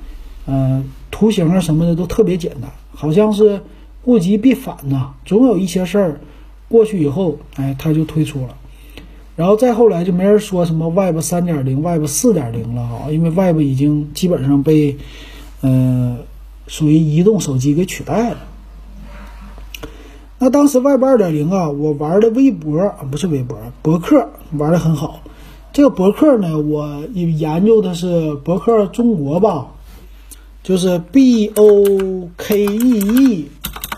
[0.47, 3.61] 嗯，图形啊什么的都特别简单，好像是
[4.05, 6.19] 物极必反呐，总有一些事儿
[6.67, 8.55] 过去以后，哎，它就推出了，
[9.35, 14.97] 然后再后来就没人说什么 Web 三点零、Web 四点零了哈，因为 Web 已经基本上被
[15.61, 16.17] 嗯
[16.65, 18.37] 属于移动手机给取代了。
[20.39, 25.21] 那当时 Web 二点零啊，我玩的微博啊，不是微博，博客玩的很好。
[25.73, 29.69] 这个博客呢，我研究的是博客中国吧，
[30.61, 33.47] 就是 B O K E E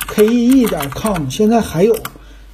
[0.07, 1.93] K E E 点 com，现在还有。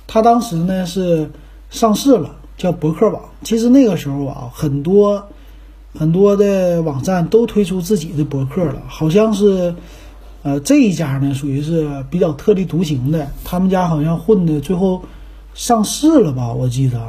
[0.08, 1.30] 它当时呢是
[1.70, 3.22] 上市了，叫博客网。
[3.44, 5.28] 其实那个时候啊，很多
[5.94, 9.76] 很多的网站都推出自己的博客了，好像是。
[10.46, 15.02] 呃，这一家呢属于是比较特立独行的，他们家好像混的最后
[15.56, 16.54] 上市了吧？
[16.54, 17.00] 我记得，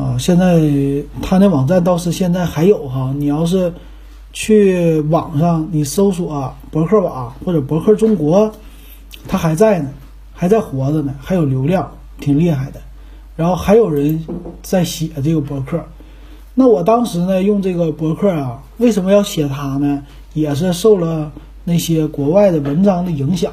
[0.00, 0.60] 啊，现在
[1.20, 3.12] 他那网站倒是现在还有哈。
[3.18, 3.74] 你要是
[4.32, 8.52] 去网上你搜索博客网或者博客中国，
[9.26, 9.88] 他还在呢，
[10.32, 11.90] 还在活着呢，还有流量，
[12.20, 12.80] 挺厉害的。
[13.34, 14.24] 然后还有人
[14.62, 15.84] 在写这个博客。
[16.54, 20.04] 那我当时呢用这个博客啊，为什么要写它呢？
[20.32, 21.32] 也是受了。
[21.64, 23.52] 那些国外的文章的影响，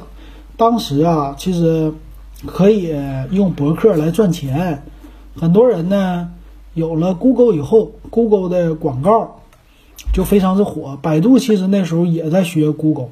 [0.55, 1.91] 当时啊，其实
[2.45, 2.95] 可以
[3.31, 4.81] 用博客来赚钱。
[5.35, 6.29] 很多人呢，
[6.73, 9.41] 有了 Google 以后，Google 的广告
[10.13, 10.97] 就非常之火。
[11.01, 13.09] 百度其实那时候也在学 Google。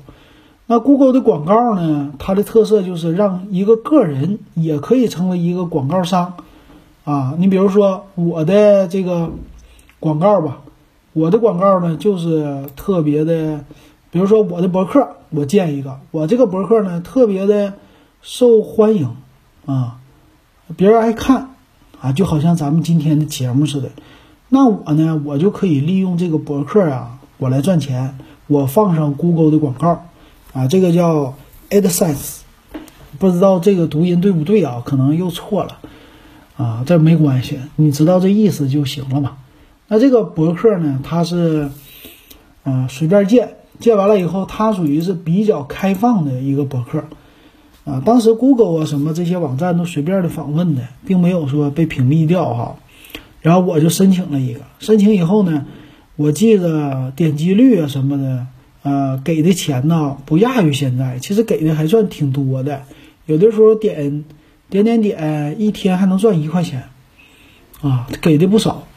[0.65, 6.34] 那 Google 的广告呢，它的特色就是让一个个人也可以成为一个广告商
[7.03, 7.36] 啊。
[7.38, 9.29] 你比如说我的这个
[9.99, 10.62] 广告吧，
[11.13, 13.65] 我的广告呢就是特别的。
[14.15, 17.73] 比如说我的博客，我建一个，我这个博客呢特别的
[18.21, 19.13] 受欢迎
[19.65, 19.99] 啊，
[20.78, 21.49] 别人爱看
[21.99, 23.89] 啊，就好像咱们今天的节目似的。
[24.47, 28.17] 那我呢，我就可以利用这个博客啊，我来赚钱。
[28.47, 30.06] 我放上 Google 的广告
[30.54, 31.34] 啊，这个叫
[31.69, 32.38] AdSense，
[33.19, 34.82] 不知道这个读音对不对啊？
[34.86, 35.80] 可能又错了
[36.56, 39.36] 啊，这没关系，你知道这意思就行了嘛。
[39.89, 41.69] 那这个博客呢，它是
[42.63, 43.58] 嗯随便建。
[43.79, 47.05] 建完了以后，它属于是比较开放的一个博客，
[47.83, 52.75] 啊，当时 Google 啊什么这些网站都随便的访问的，并没有说被屏蔽掉哈。
[53.41, 55.65] 然后我就申请了一个，申请以后呢，
[56.15, 58.47] 我记得点击率啊什么的，
[58.81, 62.81] 呃，给的钱呢不亚于现在，其实给的还算挺多的，
[63.27, 64.23] 有的时候点
[64.69, 66.85] 点点点，一天还能赚一块钱，
[67.81, 68.88] 啊，给的不少。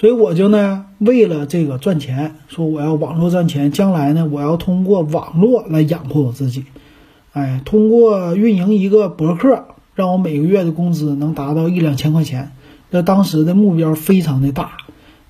[0.00, 6.64] 所以我就呢，为了这个赚钱，说我要网络赚钱，将来呢，我要通过网络来养活我自己，
[7.34, 12.52] 哎，通过运营一个博客，让我每个月的工资能达到一两千块钱。
[12.88, 14.72] 那当时的目标非常的大，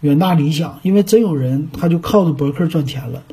[0.03, 3.25] 远大理想，因为真有人他就靠着博客赚钱了。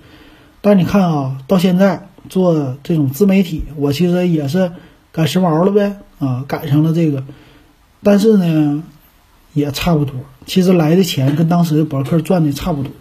[0.61, 4.71] 但你看啊，到现在做这种自媒体，我其实也是
[5.11, 7.23] 赶时髦了呗，啊，赶上了这个，
[8.01, 8.83] 但是呢。
[9.57, 10.13] 也差不多，
[10.45, 12.91] 其实来的钱跟当时的博客赚的差不多。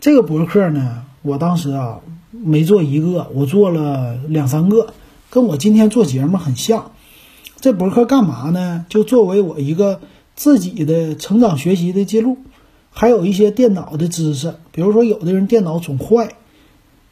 [0.00, 4.94] 这个博客呢，我当时啊没做一个，我做了两三个，
[5.28, 6.92] 跟我今天做节目很像。
[7.60, 8.86] 这博客干嘛呢？
[8.88, 10.00] 就作为我一个
[10.36, 12.38] 自己的成长学习的记录，
[12.92, 14.54] 还有一些电脑的知识。
[14.70, 16.28] 比如说，有的人电脑总坏，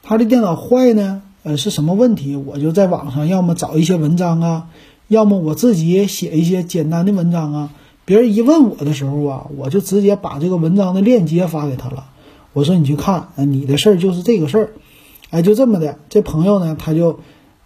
[0.05, 2.37] 他的电脑坏呢，呃，是什么问题？
[2.37, 4.68] 我就在网上要么找一些文章啊，
[5.09, 7.70] 要么我自己写一些简单的文章啊。
[8.07, 12.07] 别人一问我的时候啊，我就直接把这个文章的链接发给他了。
[12.55, 14.71] 我说你去看，你的事儿就是这个事儿，
[15.29, 15.99] 哎，就这么的。
[16.09, 17.19] 这朋友呢，他就，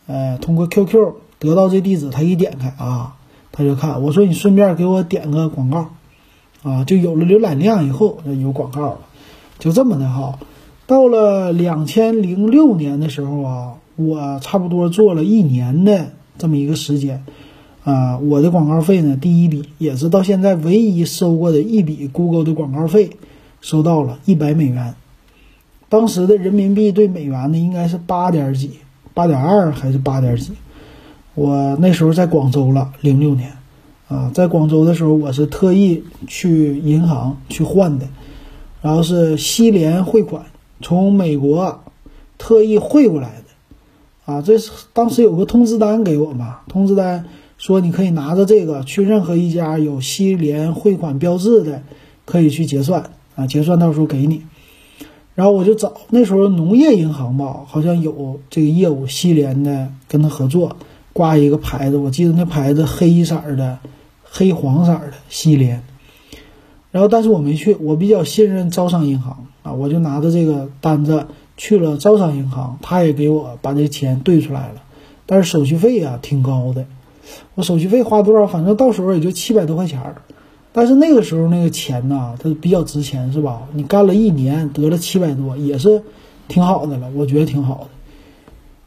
[0.09, 3.17] 呃，通过 QQ 得到这地址，他一点开啊，
[3.53, 4.03] 他就看。
[4.03, 5.91] 我说你顺便给我点个广告，
[6.63, 8.99] 啊，就有了浏览量以后那有广告了，
[9.59, 10.39] 就这么的哈。
[10.87, 17.25] 到了两千零六年的时候啊，我差不多做了一年的这么一个时间，
[17.91, 23.17] 啊，我的广告费呢，第一笔也是到现在唯一收过的一笔 Google 的广告费，
[23.61, 24.95] 收到了一百美元。
[25.89, 28.79] 当时的人民币对美元呢，应该是八点几，
[29.13, 30.53] 八点二还是八点几？
[31.35, 33.51] 我那时候在广州了，零六年，
[34.07, 38.07] 啊，在广州的时候，我是特意去银行去换的，
[38.83, 40.45] 然后是西联汇款，
[40.81, 41.81] 从美国
[42.39, 47.25] 特意汇过来的，啊，这是当时有个通知单给我嘛，通知单
[47.61, 51.83] 说你可以拿着这个去任何一家有西联汇款标志的，
[52.25, 54.41] 可以去结算，啊，结算到时候给你。
[55.35, 60.75] 然后我就找那时候农业银行吧，好像有这个业务，西联的跟他合作，
[61.13, 63.79] 挂一个牌子，我记得那牌子黑色的，
[64.25, 65.83] 黑黄色的西联。
[66.91, 71.27] 然后但是我没去，我比较信任招商银行啊，我就拿着这个单子
[71.59, 74.83] 去了招商银行，他也给我把这钱兑出来了，
[75.27, 76.87] 但是手续费呀挺高的，
[77.55, 78.47] 我手续费花多少？
[78.47, 80.23] 反正到时候也就七百多块钱儿。
[80.73, 83.63] 但是那个时候那个钱呢，它比较值钱，是吧？
[83.73, 86.03] 你干了一年得了七百多，也是
[86.47, 87.87] 挺好的了，我觉得挺好的。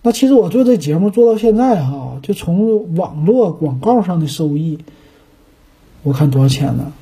[0.02, 4.80] 那其实我做这节目做到现在哈，就从网络广告上的收益，
[6.04, 6.93] 我看多少钱呢？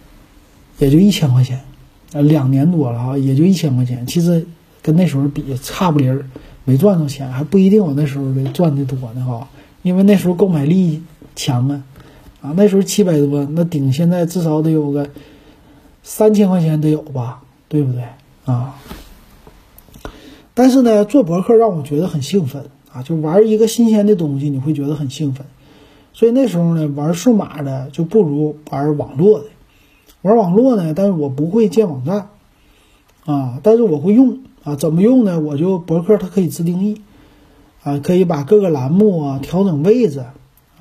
[0.80, 1.62] 也就一千块钱，
[2.12, 4.08] 两年多了哈，也就一千块钱。
[4.08, 4.48] 其实
[4.82, 6.26] 跟那时候比差不离儿，
[6.66, 9.48] 没赚着钱，还不一定我那时候的赚的多呢哈，
[9.84, 11.04] 因为那时候购买力
[11.36, 11.84] 强啊。
[12.42, 15.10] 啊，那时候七百多，那顶现在至少得有个
[16.02, 18.04] 三千块钱得有吧，对不对
[18.46, 18.76] 啊？
[20.56, 25.46] 但是呢，做博客让我觉得很兴奋啊，就玩一个新鲜的东西，你会觉得很兴奋。
[26.14, 29.46] 所以那时候呢，玩数码的就不如玩网络的。
[30.24, 32.30] 玩网络呢，但是我不会建网站
[33.26, 35.40] 啊，但是我会用啊，怎么用呢？
[35.40, 37.02] 我就博客它可以自定义
[37.84, 40.26] 啊，可以把各个栏目啊调整位置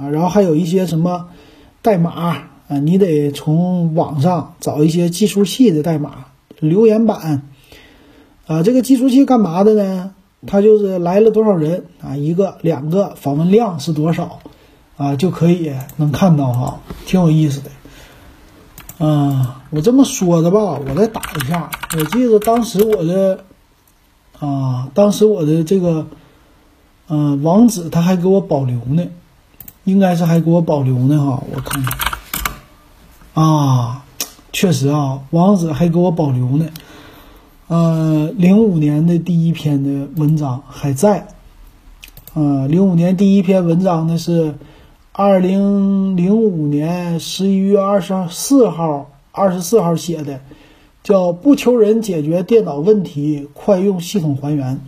[0.01, 1.29] 啊，然后还有一些什么。
[1.83, 2.11] 代码
[2.69, 6.27] 啊，你得从网上找一些计数器的代码，
[6.59, 7.43] 留言板
[8.47, 10.13] 啊，这个计数器干嘛的呢？
[10.47, 14.41] 它就是来了多少人啊，一个、两个，访问量是多少
[14.99, 17.71] 啊，就可以能看到哈，挺有意思的。
[18.99, 23.43] 嗯，我这么说的吧，我再打一下，我记得当时我的
[24.39, 26.07] 啊，当时我的这个
[27.09, 29.03] 嗯网址他还给我保留呢。
[29.91, 34.05] 应该是还给我保留呢哈，我看看啊，
[34.53, 36.67] 确实啊，网址还给我保留呢。
[37.67, 41.29] 呃，零五年的第一篇的文章还在。
[42.35, 44.55] 呃，零五年第一篇文章呢是
[45.13, 50.41] 二零零五年十一月二十四号二十四号写的，
[51.03, 54.81] 叫“不求人解决电脑问题，快用系统还原”。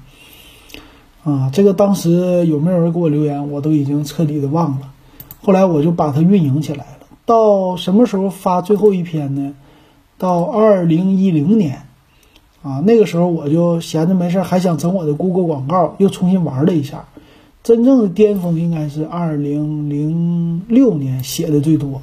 [1.25, 4.92] 啊，这个当时有没有人给我留言，我都已经彻底的忘了。
[5.43, 7.07] 后来我就把它运营起来了。
[7.27, 9.55] 到什么时候发最后一篇呢？
[10.17, 11.83] 到二零一零年，
[12.63, 17.05] 啊，那个时候我就闲着没事，还想整我的 Google 广告，又重新玩了一下。
[17.63, 22.01] 真正的巅峰应该是二零零六年写的最多，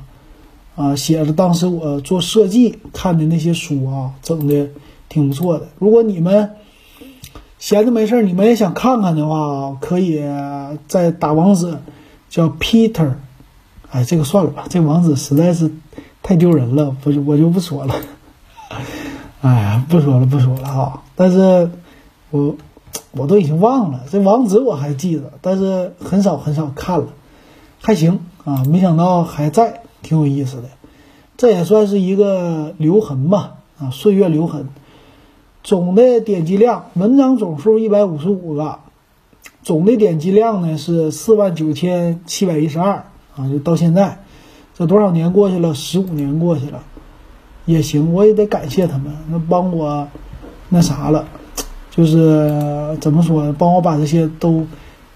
[0.75, 4.69] 啊，写了当时我做设计看的那些书啊，整的
[5.07, 5.67] 挺不错的。
[5.79, 6.51] 如果你们。
[7.61, 10.23] 闲着没事儿，你们也想看看的话，可以
[10.87, 11.77] 再打网址，
[12.29, 13.15] 叫 Peter，
[13.91, 15.71] 哎，这个算了吧，这网址实在是
[16.21, 17.95] 太丢人了，不是我就不说了。
[19.41, 21.03] 哎呀，不说了，不说了哈。
[21.15, 21.71] 但是，
[22.29, 22.55] 我
[23.11, 27.07] 我都已经忘了这网址，我还记得，但是很少很少看了，
[27.81, 28.63] 还行啊。
[28.69, 30.69] 没想到还在，挺有意思的。
[31.37, 34.69] 这也算是一个留痕吧，啊，岁月留痕。
[35.63, 38.79] 总的点击量，文章总数一百五十五个，
[39.63, 43.05] 总的点击量呢是四万九千七百一十二
[43.39, 44.19] 啊，就到现在，
[44.75, 45.73] 这多少年过去了？
[45.73, 46.83] 十五年过去了，
[47.65, 50.05] 也行，我也得感谢他们，那帮我
[50.67, 51.25] 那啥了，
[51.89, 54.67] 就是怎么说呢，帮我把这些都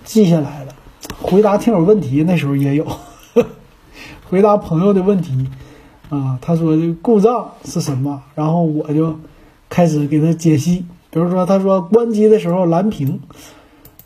[0.05, 0.73] 记下来了，
[1.21, 2.87] 回答听友问题那时候也有，
[4.29, 5.49] 回答朋友的问题
[6.09, 9.15] 啊，他说这故障是什么，然后我就。
[9.69, 13.19] 开始给他解析，比如说，他说关机的时候蓝屏，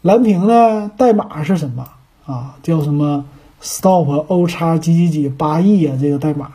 [0.01, 1.85] 蓝屏呢代码是什么
[2.25, 2.55] 啊？
[2.63, 3.25] 叫什么
[3.61, 5.97] stop o 叉几几几八 e 啊？
[5.99, 6.51] 这个代码，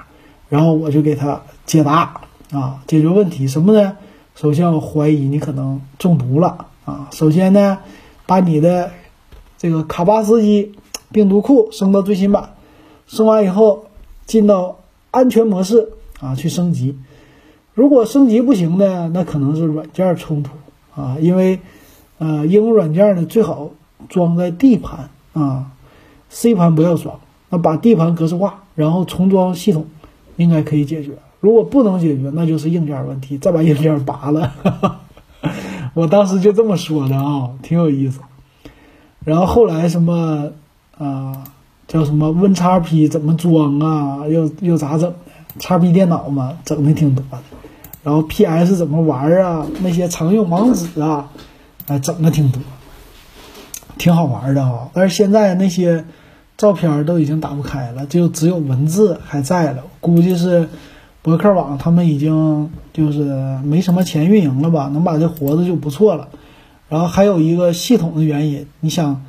[0.48, 2.20] 然后我就给他解答
[2.52, 3.96] 啊，解决问题什么呢？
[4.34, 7.08] 首先我怀疑你可能中毒了啊。
[7.10, 7.78] 首先呢，
[8.26, 8.90] 把你的
[9.58, 10.72] 这个卡巴斯基
[11.10, 12.54] 病毒库升到最新版，
[13.06, 13.84] 升完以后
[14.26, 14.78] 进到
[15.10, 15.90] 安全模式
[16.20, 16.96] 啊去升级。
[17.74, 20.50] 如果升级不行呢，那可能是软件冲突
[20.94, 21.60] 啊，因为
[22.18, 23.70] 呃应用软件呢最好
[24.08, 25.72] 装在 D 盘啊
[26.32, 27.20] ，C 盘不要装。
[27.50, 29.84] 那把 D 盘格式化，然后重装系统，
[30.36, 31.10] 应该可以解决。
[31.40, 34.50] 如果不能解决，那就是硬件问题，再把硬件拔了。
[35.92, 38.20] 我当时就这么说的啊，挺有意思。
[39.22, 40.50] 然后后来什么
[40.96, 41.44] 啊，
[41.86, 44.26] 叫什么 Win 叉 P 怎么装啊？
[44.26, 45.14] 又又咋整的？
[45.58, 47.38] 叉 P 电脑嘛，整的挺多的。
[48.02, 49.66] 然后 PS 怎么玩啊？
[49.82, 51.28] 那些常用网址啊，
[51.88, 52.62] 哎，整的挺多，
[53.98, 54.88] 挺好玩的啊。
[54.94, 56.02] 但是现在那些。
[56.62, 59.82] 照片都已经打不开了，就只有文字还在了。
[59.98, 60.68] 估计是
[61.20, 66.28] 博客网他们已经就是没什么钱运营了吧，能把这活着就不错了。
[66.88, 69.24] 然后还有一个系统的原因，你想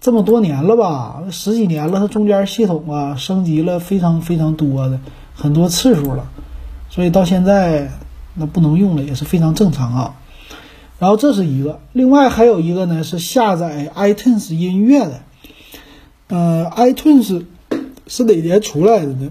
[0.00, 4.98] 这么多年了吧，十几年了，它中间系统啊升级了非常非常多的
[5.36, 6.32] 很多次数了，
[6.90, 7.92] 所以到现在
[8.34, 10.14] 那不能用了也是非常正常啊。
[10.98, 15.20] 然后这是一个，另外还有一个呢是下载 iTunes 音乐的。
[16.32, 17.44] 呃，iTunes
[18.06, 19.30] 是哪年出来的呢？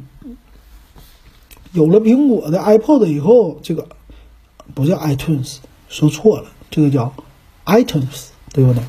[1.73, 3.87] 有了苹果的 iPod 以后，这个
[4.75, 5.57] 不叫 iTunes，
[5.89, 7.11] 说错了，这个叫
[7.65, 8.83] iTunes，对不对？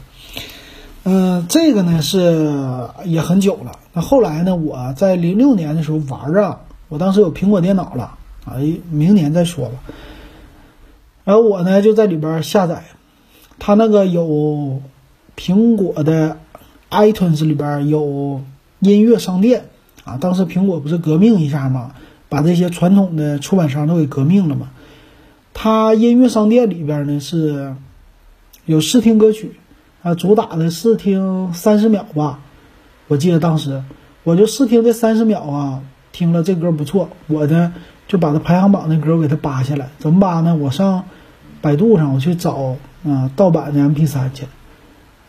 [1.05, 3.79] 嗯，这个呢是也很久了。
[3.95, 6.61] 那后来呢，我在零六年的时候玩啊，
[6.91, 9.77] 我当时有苹果电脑了，哎，明年再说吧。
[11.25, 12.85] 然后我呢就在里边下载，
[13.59, 14.83] 它那个有
[15.35, 16.37] 苹果的。
[16.93, 18.43] iTunes 里边有
[18.80, 19.64] 音乐商店
[20.05, 21.93] 啊，当时苹果不是革命一下嘛，
[22.28, 24.70] 把这些传统的出版商都给革命了嘛。
[25.55, 27.74] 它音乐商店里边呢是
[28.66, 29.57] 有试听歌曲
[30.03, 32.40] 啊，主打的试听三十秒吧。
[33.09, 33.82] 我记得当时
[34.22, 35.82] 我就试听这三十秒啊，
[36.12, 37.74] 听了这歌不错，我呢
[38.09, 39.88] 就把它排行榜的歌我给它扒下来。
[39.99, 40.57] 怎么扒呢？
[40.57, 41.05] 我上
[41.61, 44.47] 百度上我去找啊盗版的 MP3 去。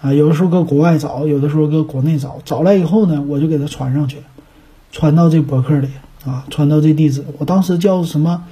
[0.03, 4.17] 啊，有的时候搁国外找，有的时候搁国内找，找来以后呢，我就给它传上去，
[4.91, 5.87] 传到这博客里
[6.25, 7.23] 啊，传到这地址。
[7.37, 8.43] 我当时叫什么，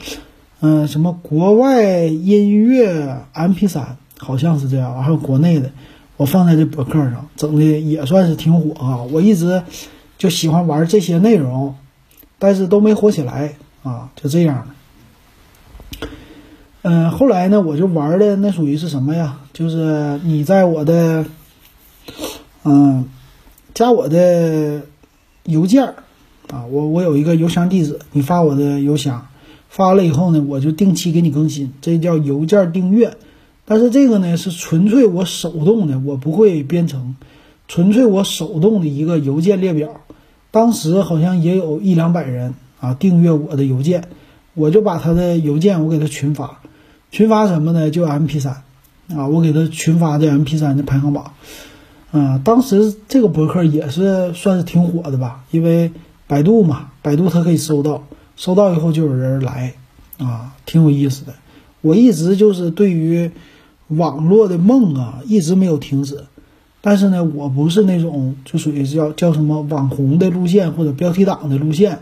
[0.62, 3.84] 嗯，什么国外音乐 MP3，
[4.18, 5.72] 好像是这样，还有国内的，
[6.16, 9.02] 我放在这博客上，整的也算是挺火啊。
[9.12, 9.62] 我一直
[10.18, 11.76] 就喜欢玩这些内容，
[12.40, 14.70] 但是都没火起来啊，就这样。
[16.84, 19.40] 嗯，后来呢，我就玩的那属于是什么呀？
[19.52, 21.26] 就是你在我的。
[22.64, 23.06] 嗯，
[23.74, 24.82] 加我的
[25.44, 25.96] 邮件儿
[26.52, 29.28] 啊，我我有一个邮箱地址，你发我的邮箱，
[29.70, 33.18] 发了以后呢，我就定期给你更新，这叫邮件订阅。
[33.66, 37.16] 但是这个呢是纯粹我手动的，我不会编程，
[37.68, 40.02] 纯粹我手动的一个邮件列表。
[40.52, 44.04] 当时好像也有一两百人啊订阅我的邮件，
[44.54, 46.60] 我就把他的邮件我给他群发，
[47.10, 47.90] 群发什么呢？
[47.90, 48.64] 就 M P 三
[49.16, 51.34] 啊，我给他群发这 M P 三的排行榜。
[52.12, 55.92] 啊，当时这个博客也是算是挺火的吧，因为
[56.28, 58.04] 百度嘛，百度它可以搜到，
[58.36, 59.76] 搜到以后就有人来，
[60.18, 61.34] 啊，挺有意思的。
[61.80, 63.32] 我一直就是对于
[63.88, 66.26] 网络的梦啊，一直没有停止。
[66.82, 72.00] 但是呢，我不是那种就属于叫叫什么网红的路线或者标题党的路线，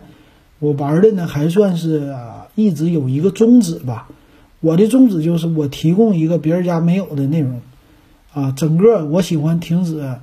[0.58, 2.16] 我玩的呢还算是
[2.56, 4.08] 一直有一个宗旨吧。
[4.60, 7.62] 我的宗旨就是我提供一个别人家没有的内容。
[8.34, 10.16] 啊，整个我喜欢停止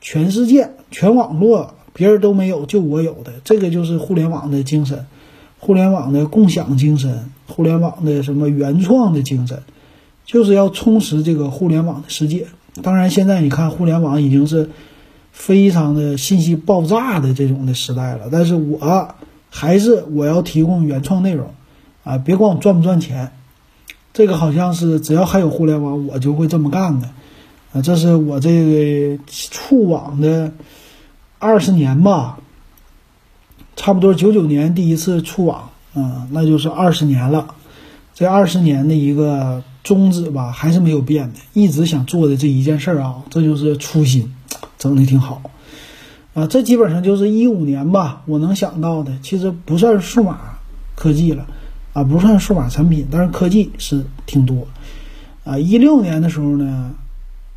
[0.00, 5.06] 全世界全网络别人都没有就我有的，这个就是互联网的精神，
[5.58, 9.62] 互联网的共享精神，互联网的什么原创的精神，
[10.26, 12.46] 就是要充实这个互联网的世界。
[12.82, 14.68] 当然，现在你看互联网已经是
[15.32, 19.14] 非常的信息爆炸的这种的时代了，但是我
[19.48, 21.48] 还是我要提供原创内容
[22.02, 23.30] 啊，别管我赚不赚钱，
[24.12, 27.08] 这个好像是只要还有互联网，我就会这么干的。
[27.74, 30.52] 啊，这是我这个触网的
[31.40, 32.38] 二十年吧，
[33.74, 37.52] 差不多九九年第一次触网，嗯，那就是二十年了。
[38.14, 44.32] 这二十年的一个宗旨吧，还是没有变的，一直想做的这一件事儿啊，这就是初心，
[44.78, 45.42] 整的挺好。
[46.32, 50.38] 啊，这基本上就是一五年吧，我能想到的，其实不算数码
[50.94, 51.44] 科技了，
[51.92, 54.68] 啊，不算数码产品，但是科技是挺多。
[55.42, 56.94] 啊，一六年的时候呢。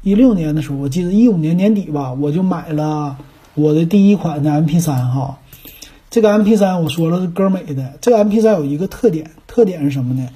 [0.08, 3.18] 一六年的时候，我记得一五年年底吧，我就买了
[3.56, 5.38] 我的第一款的 MP3 哈。
[6.10, 7.98] 这个 MP3 我说了是歌美的。
[8.00, 10.30] 这个 MP3 有一个特点，特点是什么呢？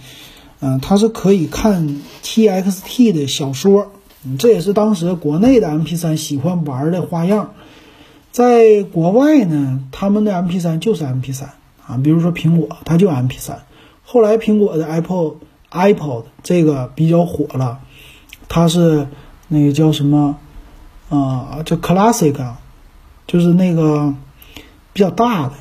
[0.60, 3.94] 嗯，它是可以看 TXT 的小说
[4.26, 7.54] 嗯，这也是当时国内的 MP3 喜欢玩的花样。
[8.34, 11.46] 在国外呢，他们的 MP3 就是 MP3
[11.88, 13.54] 啊，比如说苹果，它就 MP3。
[14.04, 15.36] 后来苹果的 Apple
[15.72, 17.80] iPod 这个比较火了，
[18.50, 19.08] 它是
[19.54, 20.38] 那个叫什么
[21.10, 21.60] 啊？
[21.66, 22.34] 叫 Classic，
[23.28, 24.14] 就是那个
[24.93, 25.54] 比较大的。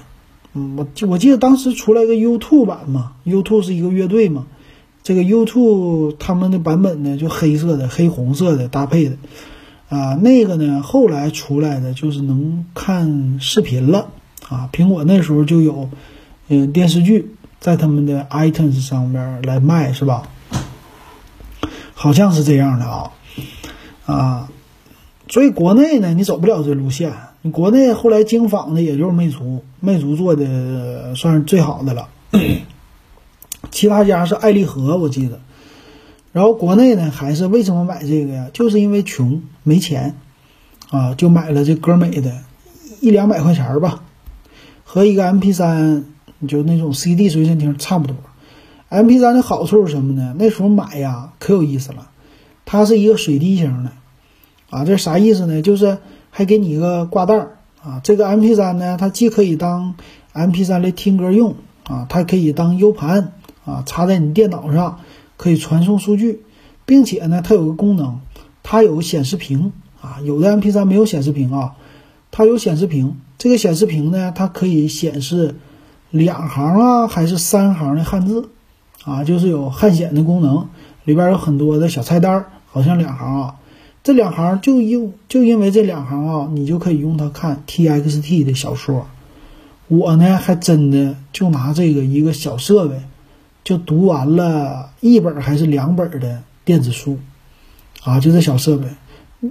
[0.52, 4.46] 嗯，我我记得当时出来个 U2 版嘛，U2 是一个乐队嘛，
[5.02, 9.16] 这个 U2 他们的版本呢就黑色的、黑红色的搭配的。
[9.88, 14.10] 啊，那个呢，后来出来的就是能看视频了
[14.48, 14.70] 啊。
[14.72, 15.90] 苹果那时候就有，
[16.46, 20.22] 嗯，电视剧在他们的 iTunes 上面来卖，是吧？
[21.94, 23.10] 好像是这样的啊，
[24.10, 24.48] 啊，
[25.28, 27.12] 所以国内呢，你走不了这路线。
[27.42, 32.08] 你国内后来精仿的也就是魅族，魅族做的算是最好的了，
[33.70, 35.40] 其他家是爱立和，我记得。
[36.32, 38.50] 然后国内呢，还是为什么买这个呀？
[38.52, 40.16] 就是因为穷没钱，
[40.90, 42.42] 啊，就买了这歌美的，
[43.00, 44.02] 一两百块钱吧，
[44.84, 46.04] 和一个 MP 三，
[46.46, 48.14] 就那种 CD 随身听差不多。
[48.90, 50.34] MP 三的好处是什么呢？
[50.38, 52.10] 那时候买呀，可有意思了，
[52.66, 53.92] 它是一个水滴型的，
[54.70, 55.60] 啊，这啥意思呢？
[55.60, 55.98] 就是
[56.30, 58.00] 还给你一个挂带儿啊。
[58.02, 59.94] 这个 MP 三呢，它既可以当
[60.32, 63.32] MP 三来听歌用啊，它可以当 U 盘
[63.64, 65.00] 啊，插在你电脑上。
[65.42, 66.42] 可以传送数据，
[66.84, 68.20] 并且呢，它有个功能，
[68.62, 70.18] 它有显示屏啊。
[70.22, 71.76] 有的 MP3 没有显示屏啊，
[72.30, 73.16] 它有显示屏。
[73.38, 75.54] 这个显示屏呢，它可以显示
[76.10, 78.50] 两行啊，还是三行的汉字
[79.06, 80.68] 啊，就是有汉显的功能。
[81.04, 83.54] 里边有很多的小菜单，好像两行啊。
[84.02, 89.06] 这两行就因就因为这两行啊，你就可以用它看 TXT 的小说。
[89.88, 93.00] 我呢，还真的就拿这个一个小设备。
[93.62, 97.18] 就读完了一本还是两本的电子书，
[98.02, 98.86] 啊，就这小设备，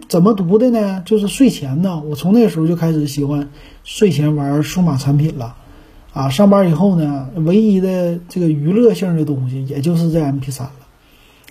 [0.10, 1.04] 怎么读的呢？
[1.06, 3.50] 就是睡前呢，我从那时候就开始喜欢
[3.84, 5.56] 睡前玩数码产品了，
[6.12, 10.79] 啊，上班以后呢，唯一的这个娱乐性的东西也就是这 MP 三了，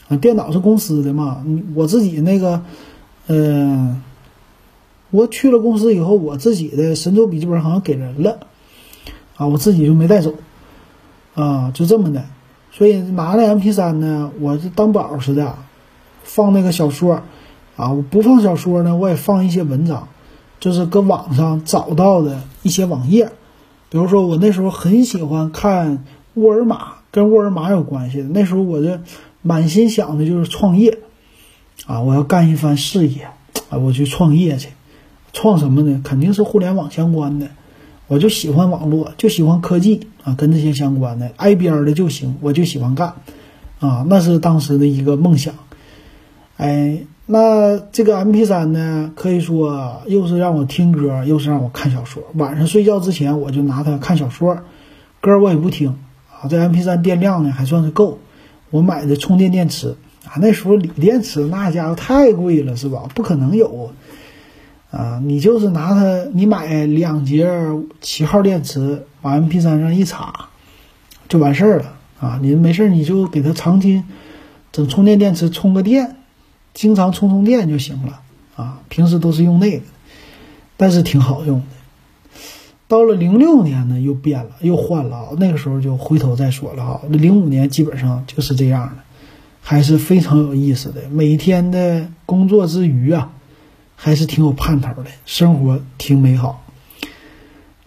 [0.08, 1.44] 啊，电脑是公司的嘛，
[1.74, 2.62] 我自己那个，
[3.26, 4.02] 嗯，
[5.10, 8.38] 我去了公司以后，我自己的神州笔记本好像给人了，
[9.36, 10.34] 啊，我自己就没带走，
[11.34, 12.24] 啊，就这么的。
[12.70, 15.56] 所以拿那 M P 三呢，我是当宝似的，
[16.22, 17.22] 放那个小说，
[17.76, 20.08] 啊，我不放小说呢，我也放一些文章，
[20.60, 23.30] 就是搁网上找到的一些网页，
[23.90, 26.04] 比如说我那时候很喜欢看
[26.34, 28.98] 沃尔玛，跟沃尔玛有关系的，那时候我就
[29.48, 30.98] 满心想的就是创业，
[31.86, 33.28] 啊，我要干一番事业，
[33.70, 34.68] 啊，我去创业去，
[35.32, 36.02] 创什么呢？
[36.04, 37.48] 肯定是互联网相关的。
[38.08, 43.14] 我就喜欢网络，就喜欢科技啊，跟这些相关的挨边的就行，我就喜欢干，
[43.80, 45.54] 啊，那是当时的一个梦想。
[46.58, 52.22] 哎，那这个 M P 三呢，可以说又是让我听歌，又是让我看小说。
[52.34, 54.58] 晚上睡觉之前，我就拿它看小说，
[55.22, 55.96] 歌我也不听
[56.30, 56.48] 啊。
[56.50, 58.18] 这 M P 三电量呢还算是够，
[58.70, 63.08] 我买的充电电池啊，那时候锂电池那家伙太贵了，是吧？
[63.14, 63.92] 不可能有。
[64.90, 67.46] 啊，你就是拿它，你买两节
[68.00, 70.48] 七号电池，往 M P 三上一插，
[71.28, 72.38] 就完事儿了啊！
[72.40, 74.02] 你没事，你就给它长期
[74.72, 76.16] 整充电电池充个电，
[76.72, 78.20] 经常充充电就行了
[78.56, 78.80] 啊。
[78.88, 79.84] 平时都是用那个，
[80.78, 81.66] 但是挺好用的。
[82.88, 85.28] 到了零六年呢，又变了，又换了啊。
[85.38, 87.00] 那个时候就回头再说了哈。
[87.08, 89.02] 零五年基本上就是这样的，
[89.62, 91.02] 还是非常有意思的。
[91.10, 93.30] 每天的工作之余啊。
[94.00, 96.64] 还是挺有盼头的，生活挺美好。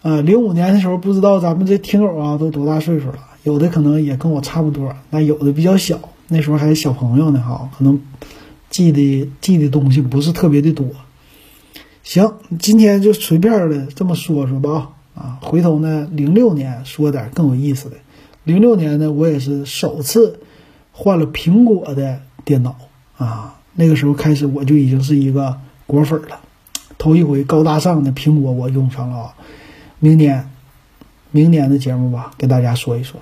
[0.02, 3.18] 呃，零五年的时候，不知道咱们这听友啊都多大岁数了？
[3.44, 5.98] 有的可能也跟我差不多，那有的比较小，
[6.28, 7.98] 那时候还是小朋友呢，哈，可能
[8.68, 10.86] 记的记的东西不是特别的多。
[12.02, 17.96] 行，今天就随便的这么说说吧，啊，回头呢，零六年说点更有意思的。
[18.44, 20.40] 零六年呢，我也是首次
[20.92, 22.76] 换了苹果的电脑
[23.16, 25.58] 啊，那个时候开始我就已经是一个。
[25.84, 26.40] 果粉了，
[26.96, 29.34] 头一回高大上的苹果我用上了啊！
[29.98, 30.48] 明年，
[31.30, 33.20] 明年的节目吧，给大家说一说。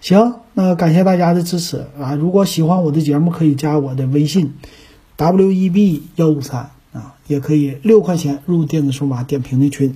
[0.00, 2.16] 行，那感谢大家的支持啊！
[2.16, 4.54] 如果喜欢我的节目，可以加我的微信
[5.16, 6.70] w e b 幺五三，
[7.30, 9.94] 也可以六块钱入电子数码点评的群。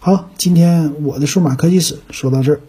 [0.00, 2.60] 好，今天我的数码科技史说到这儿。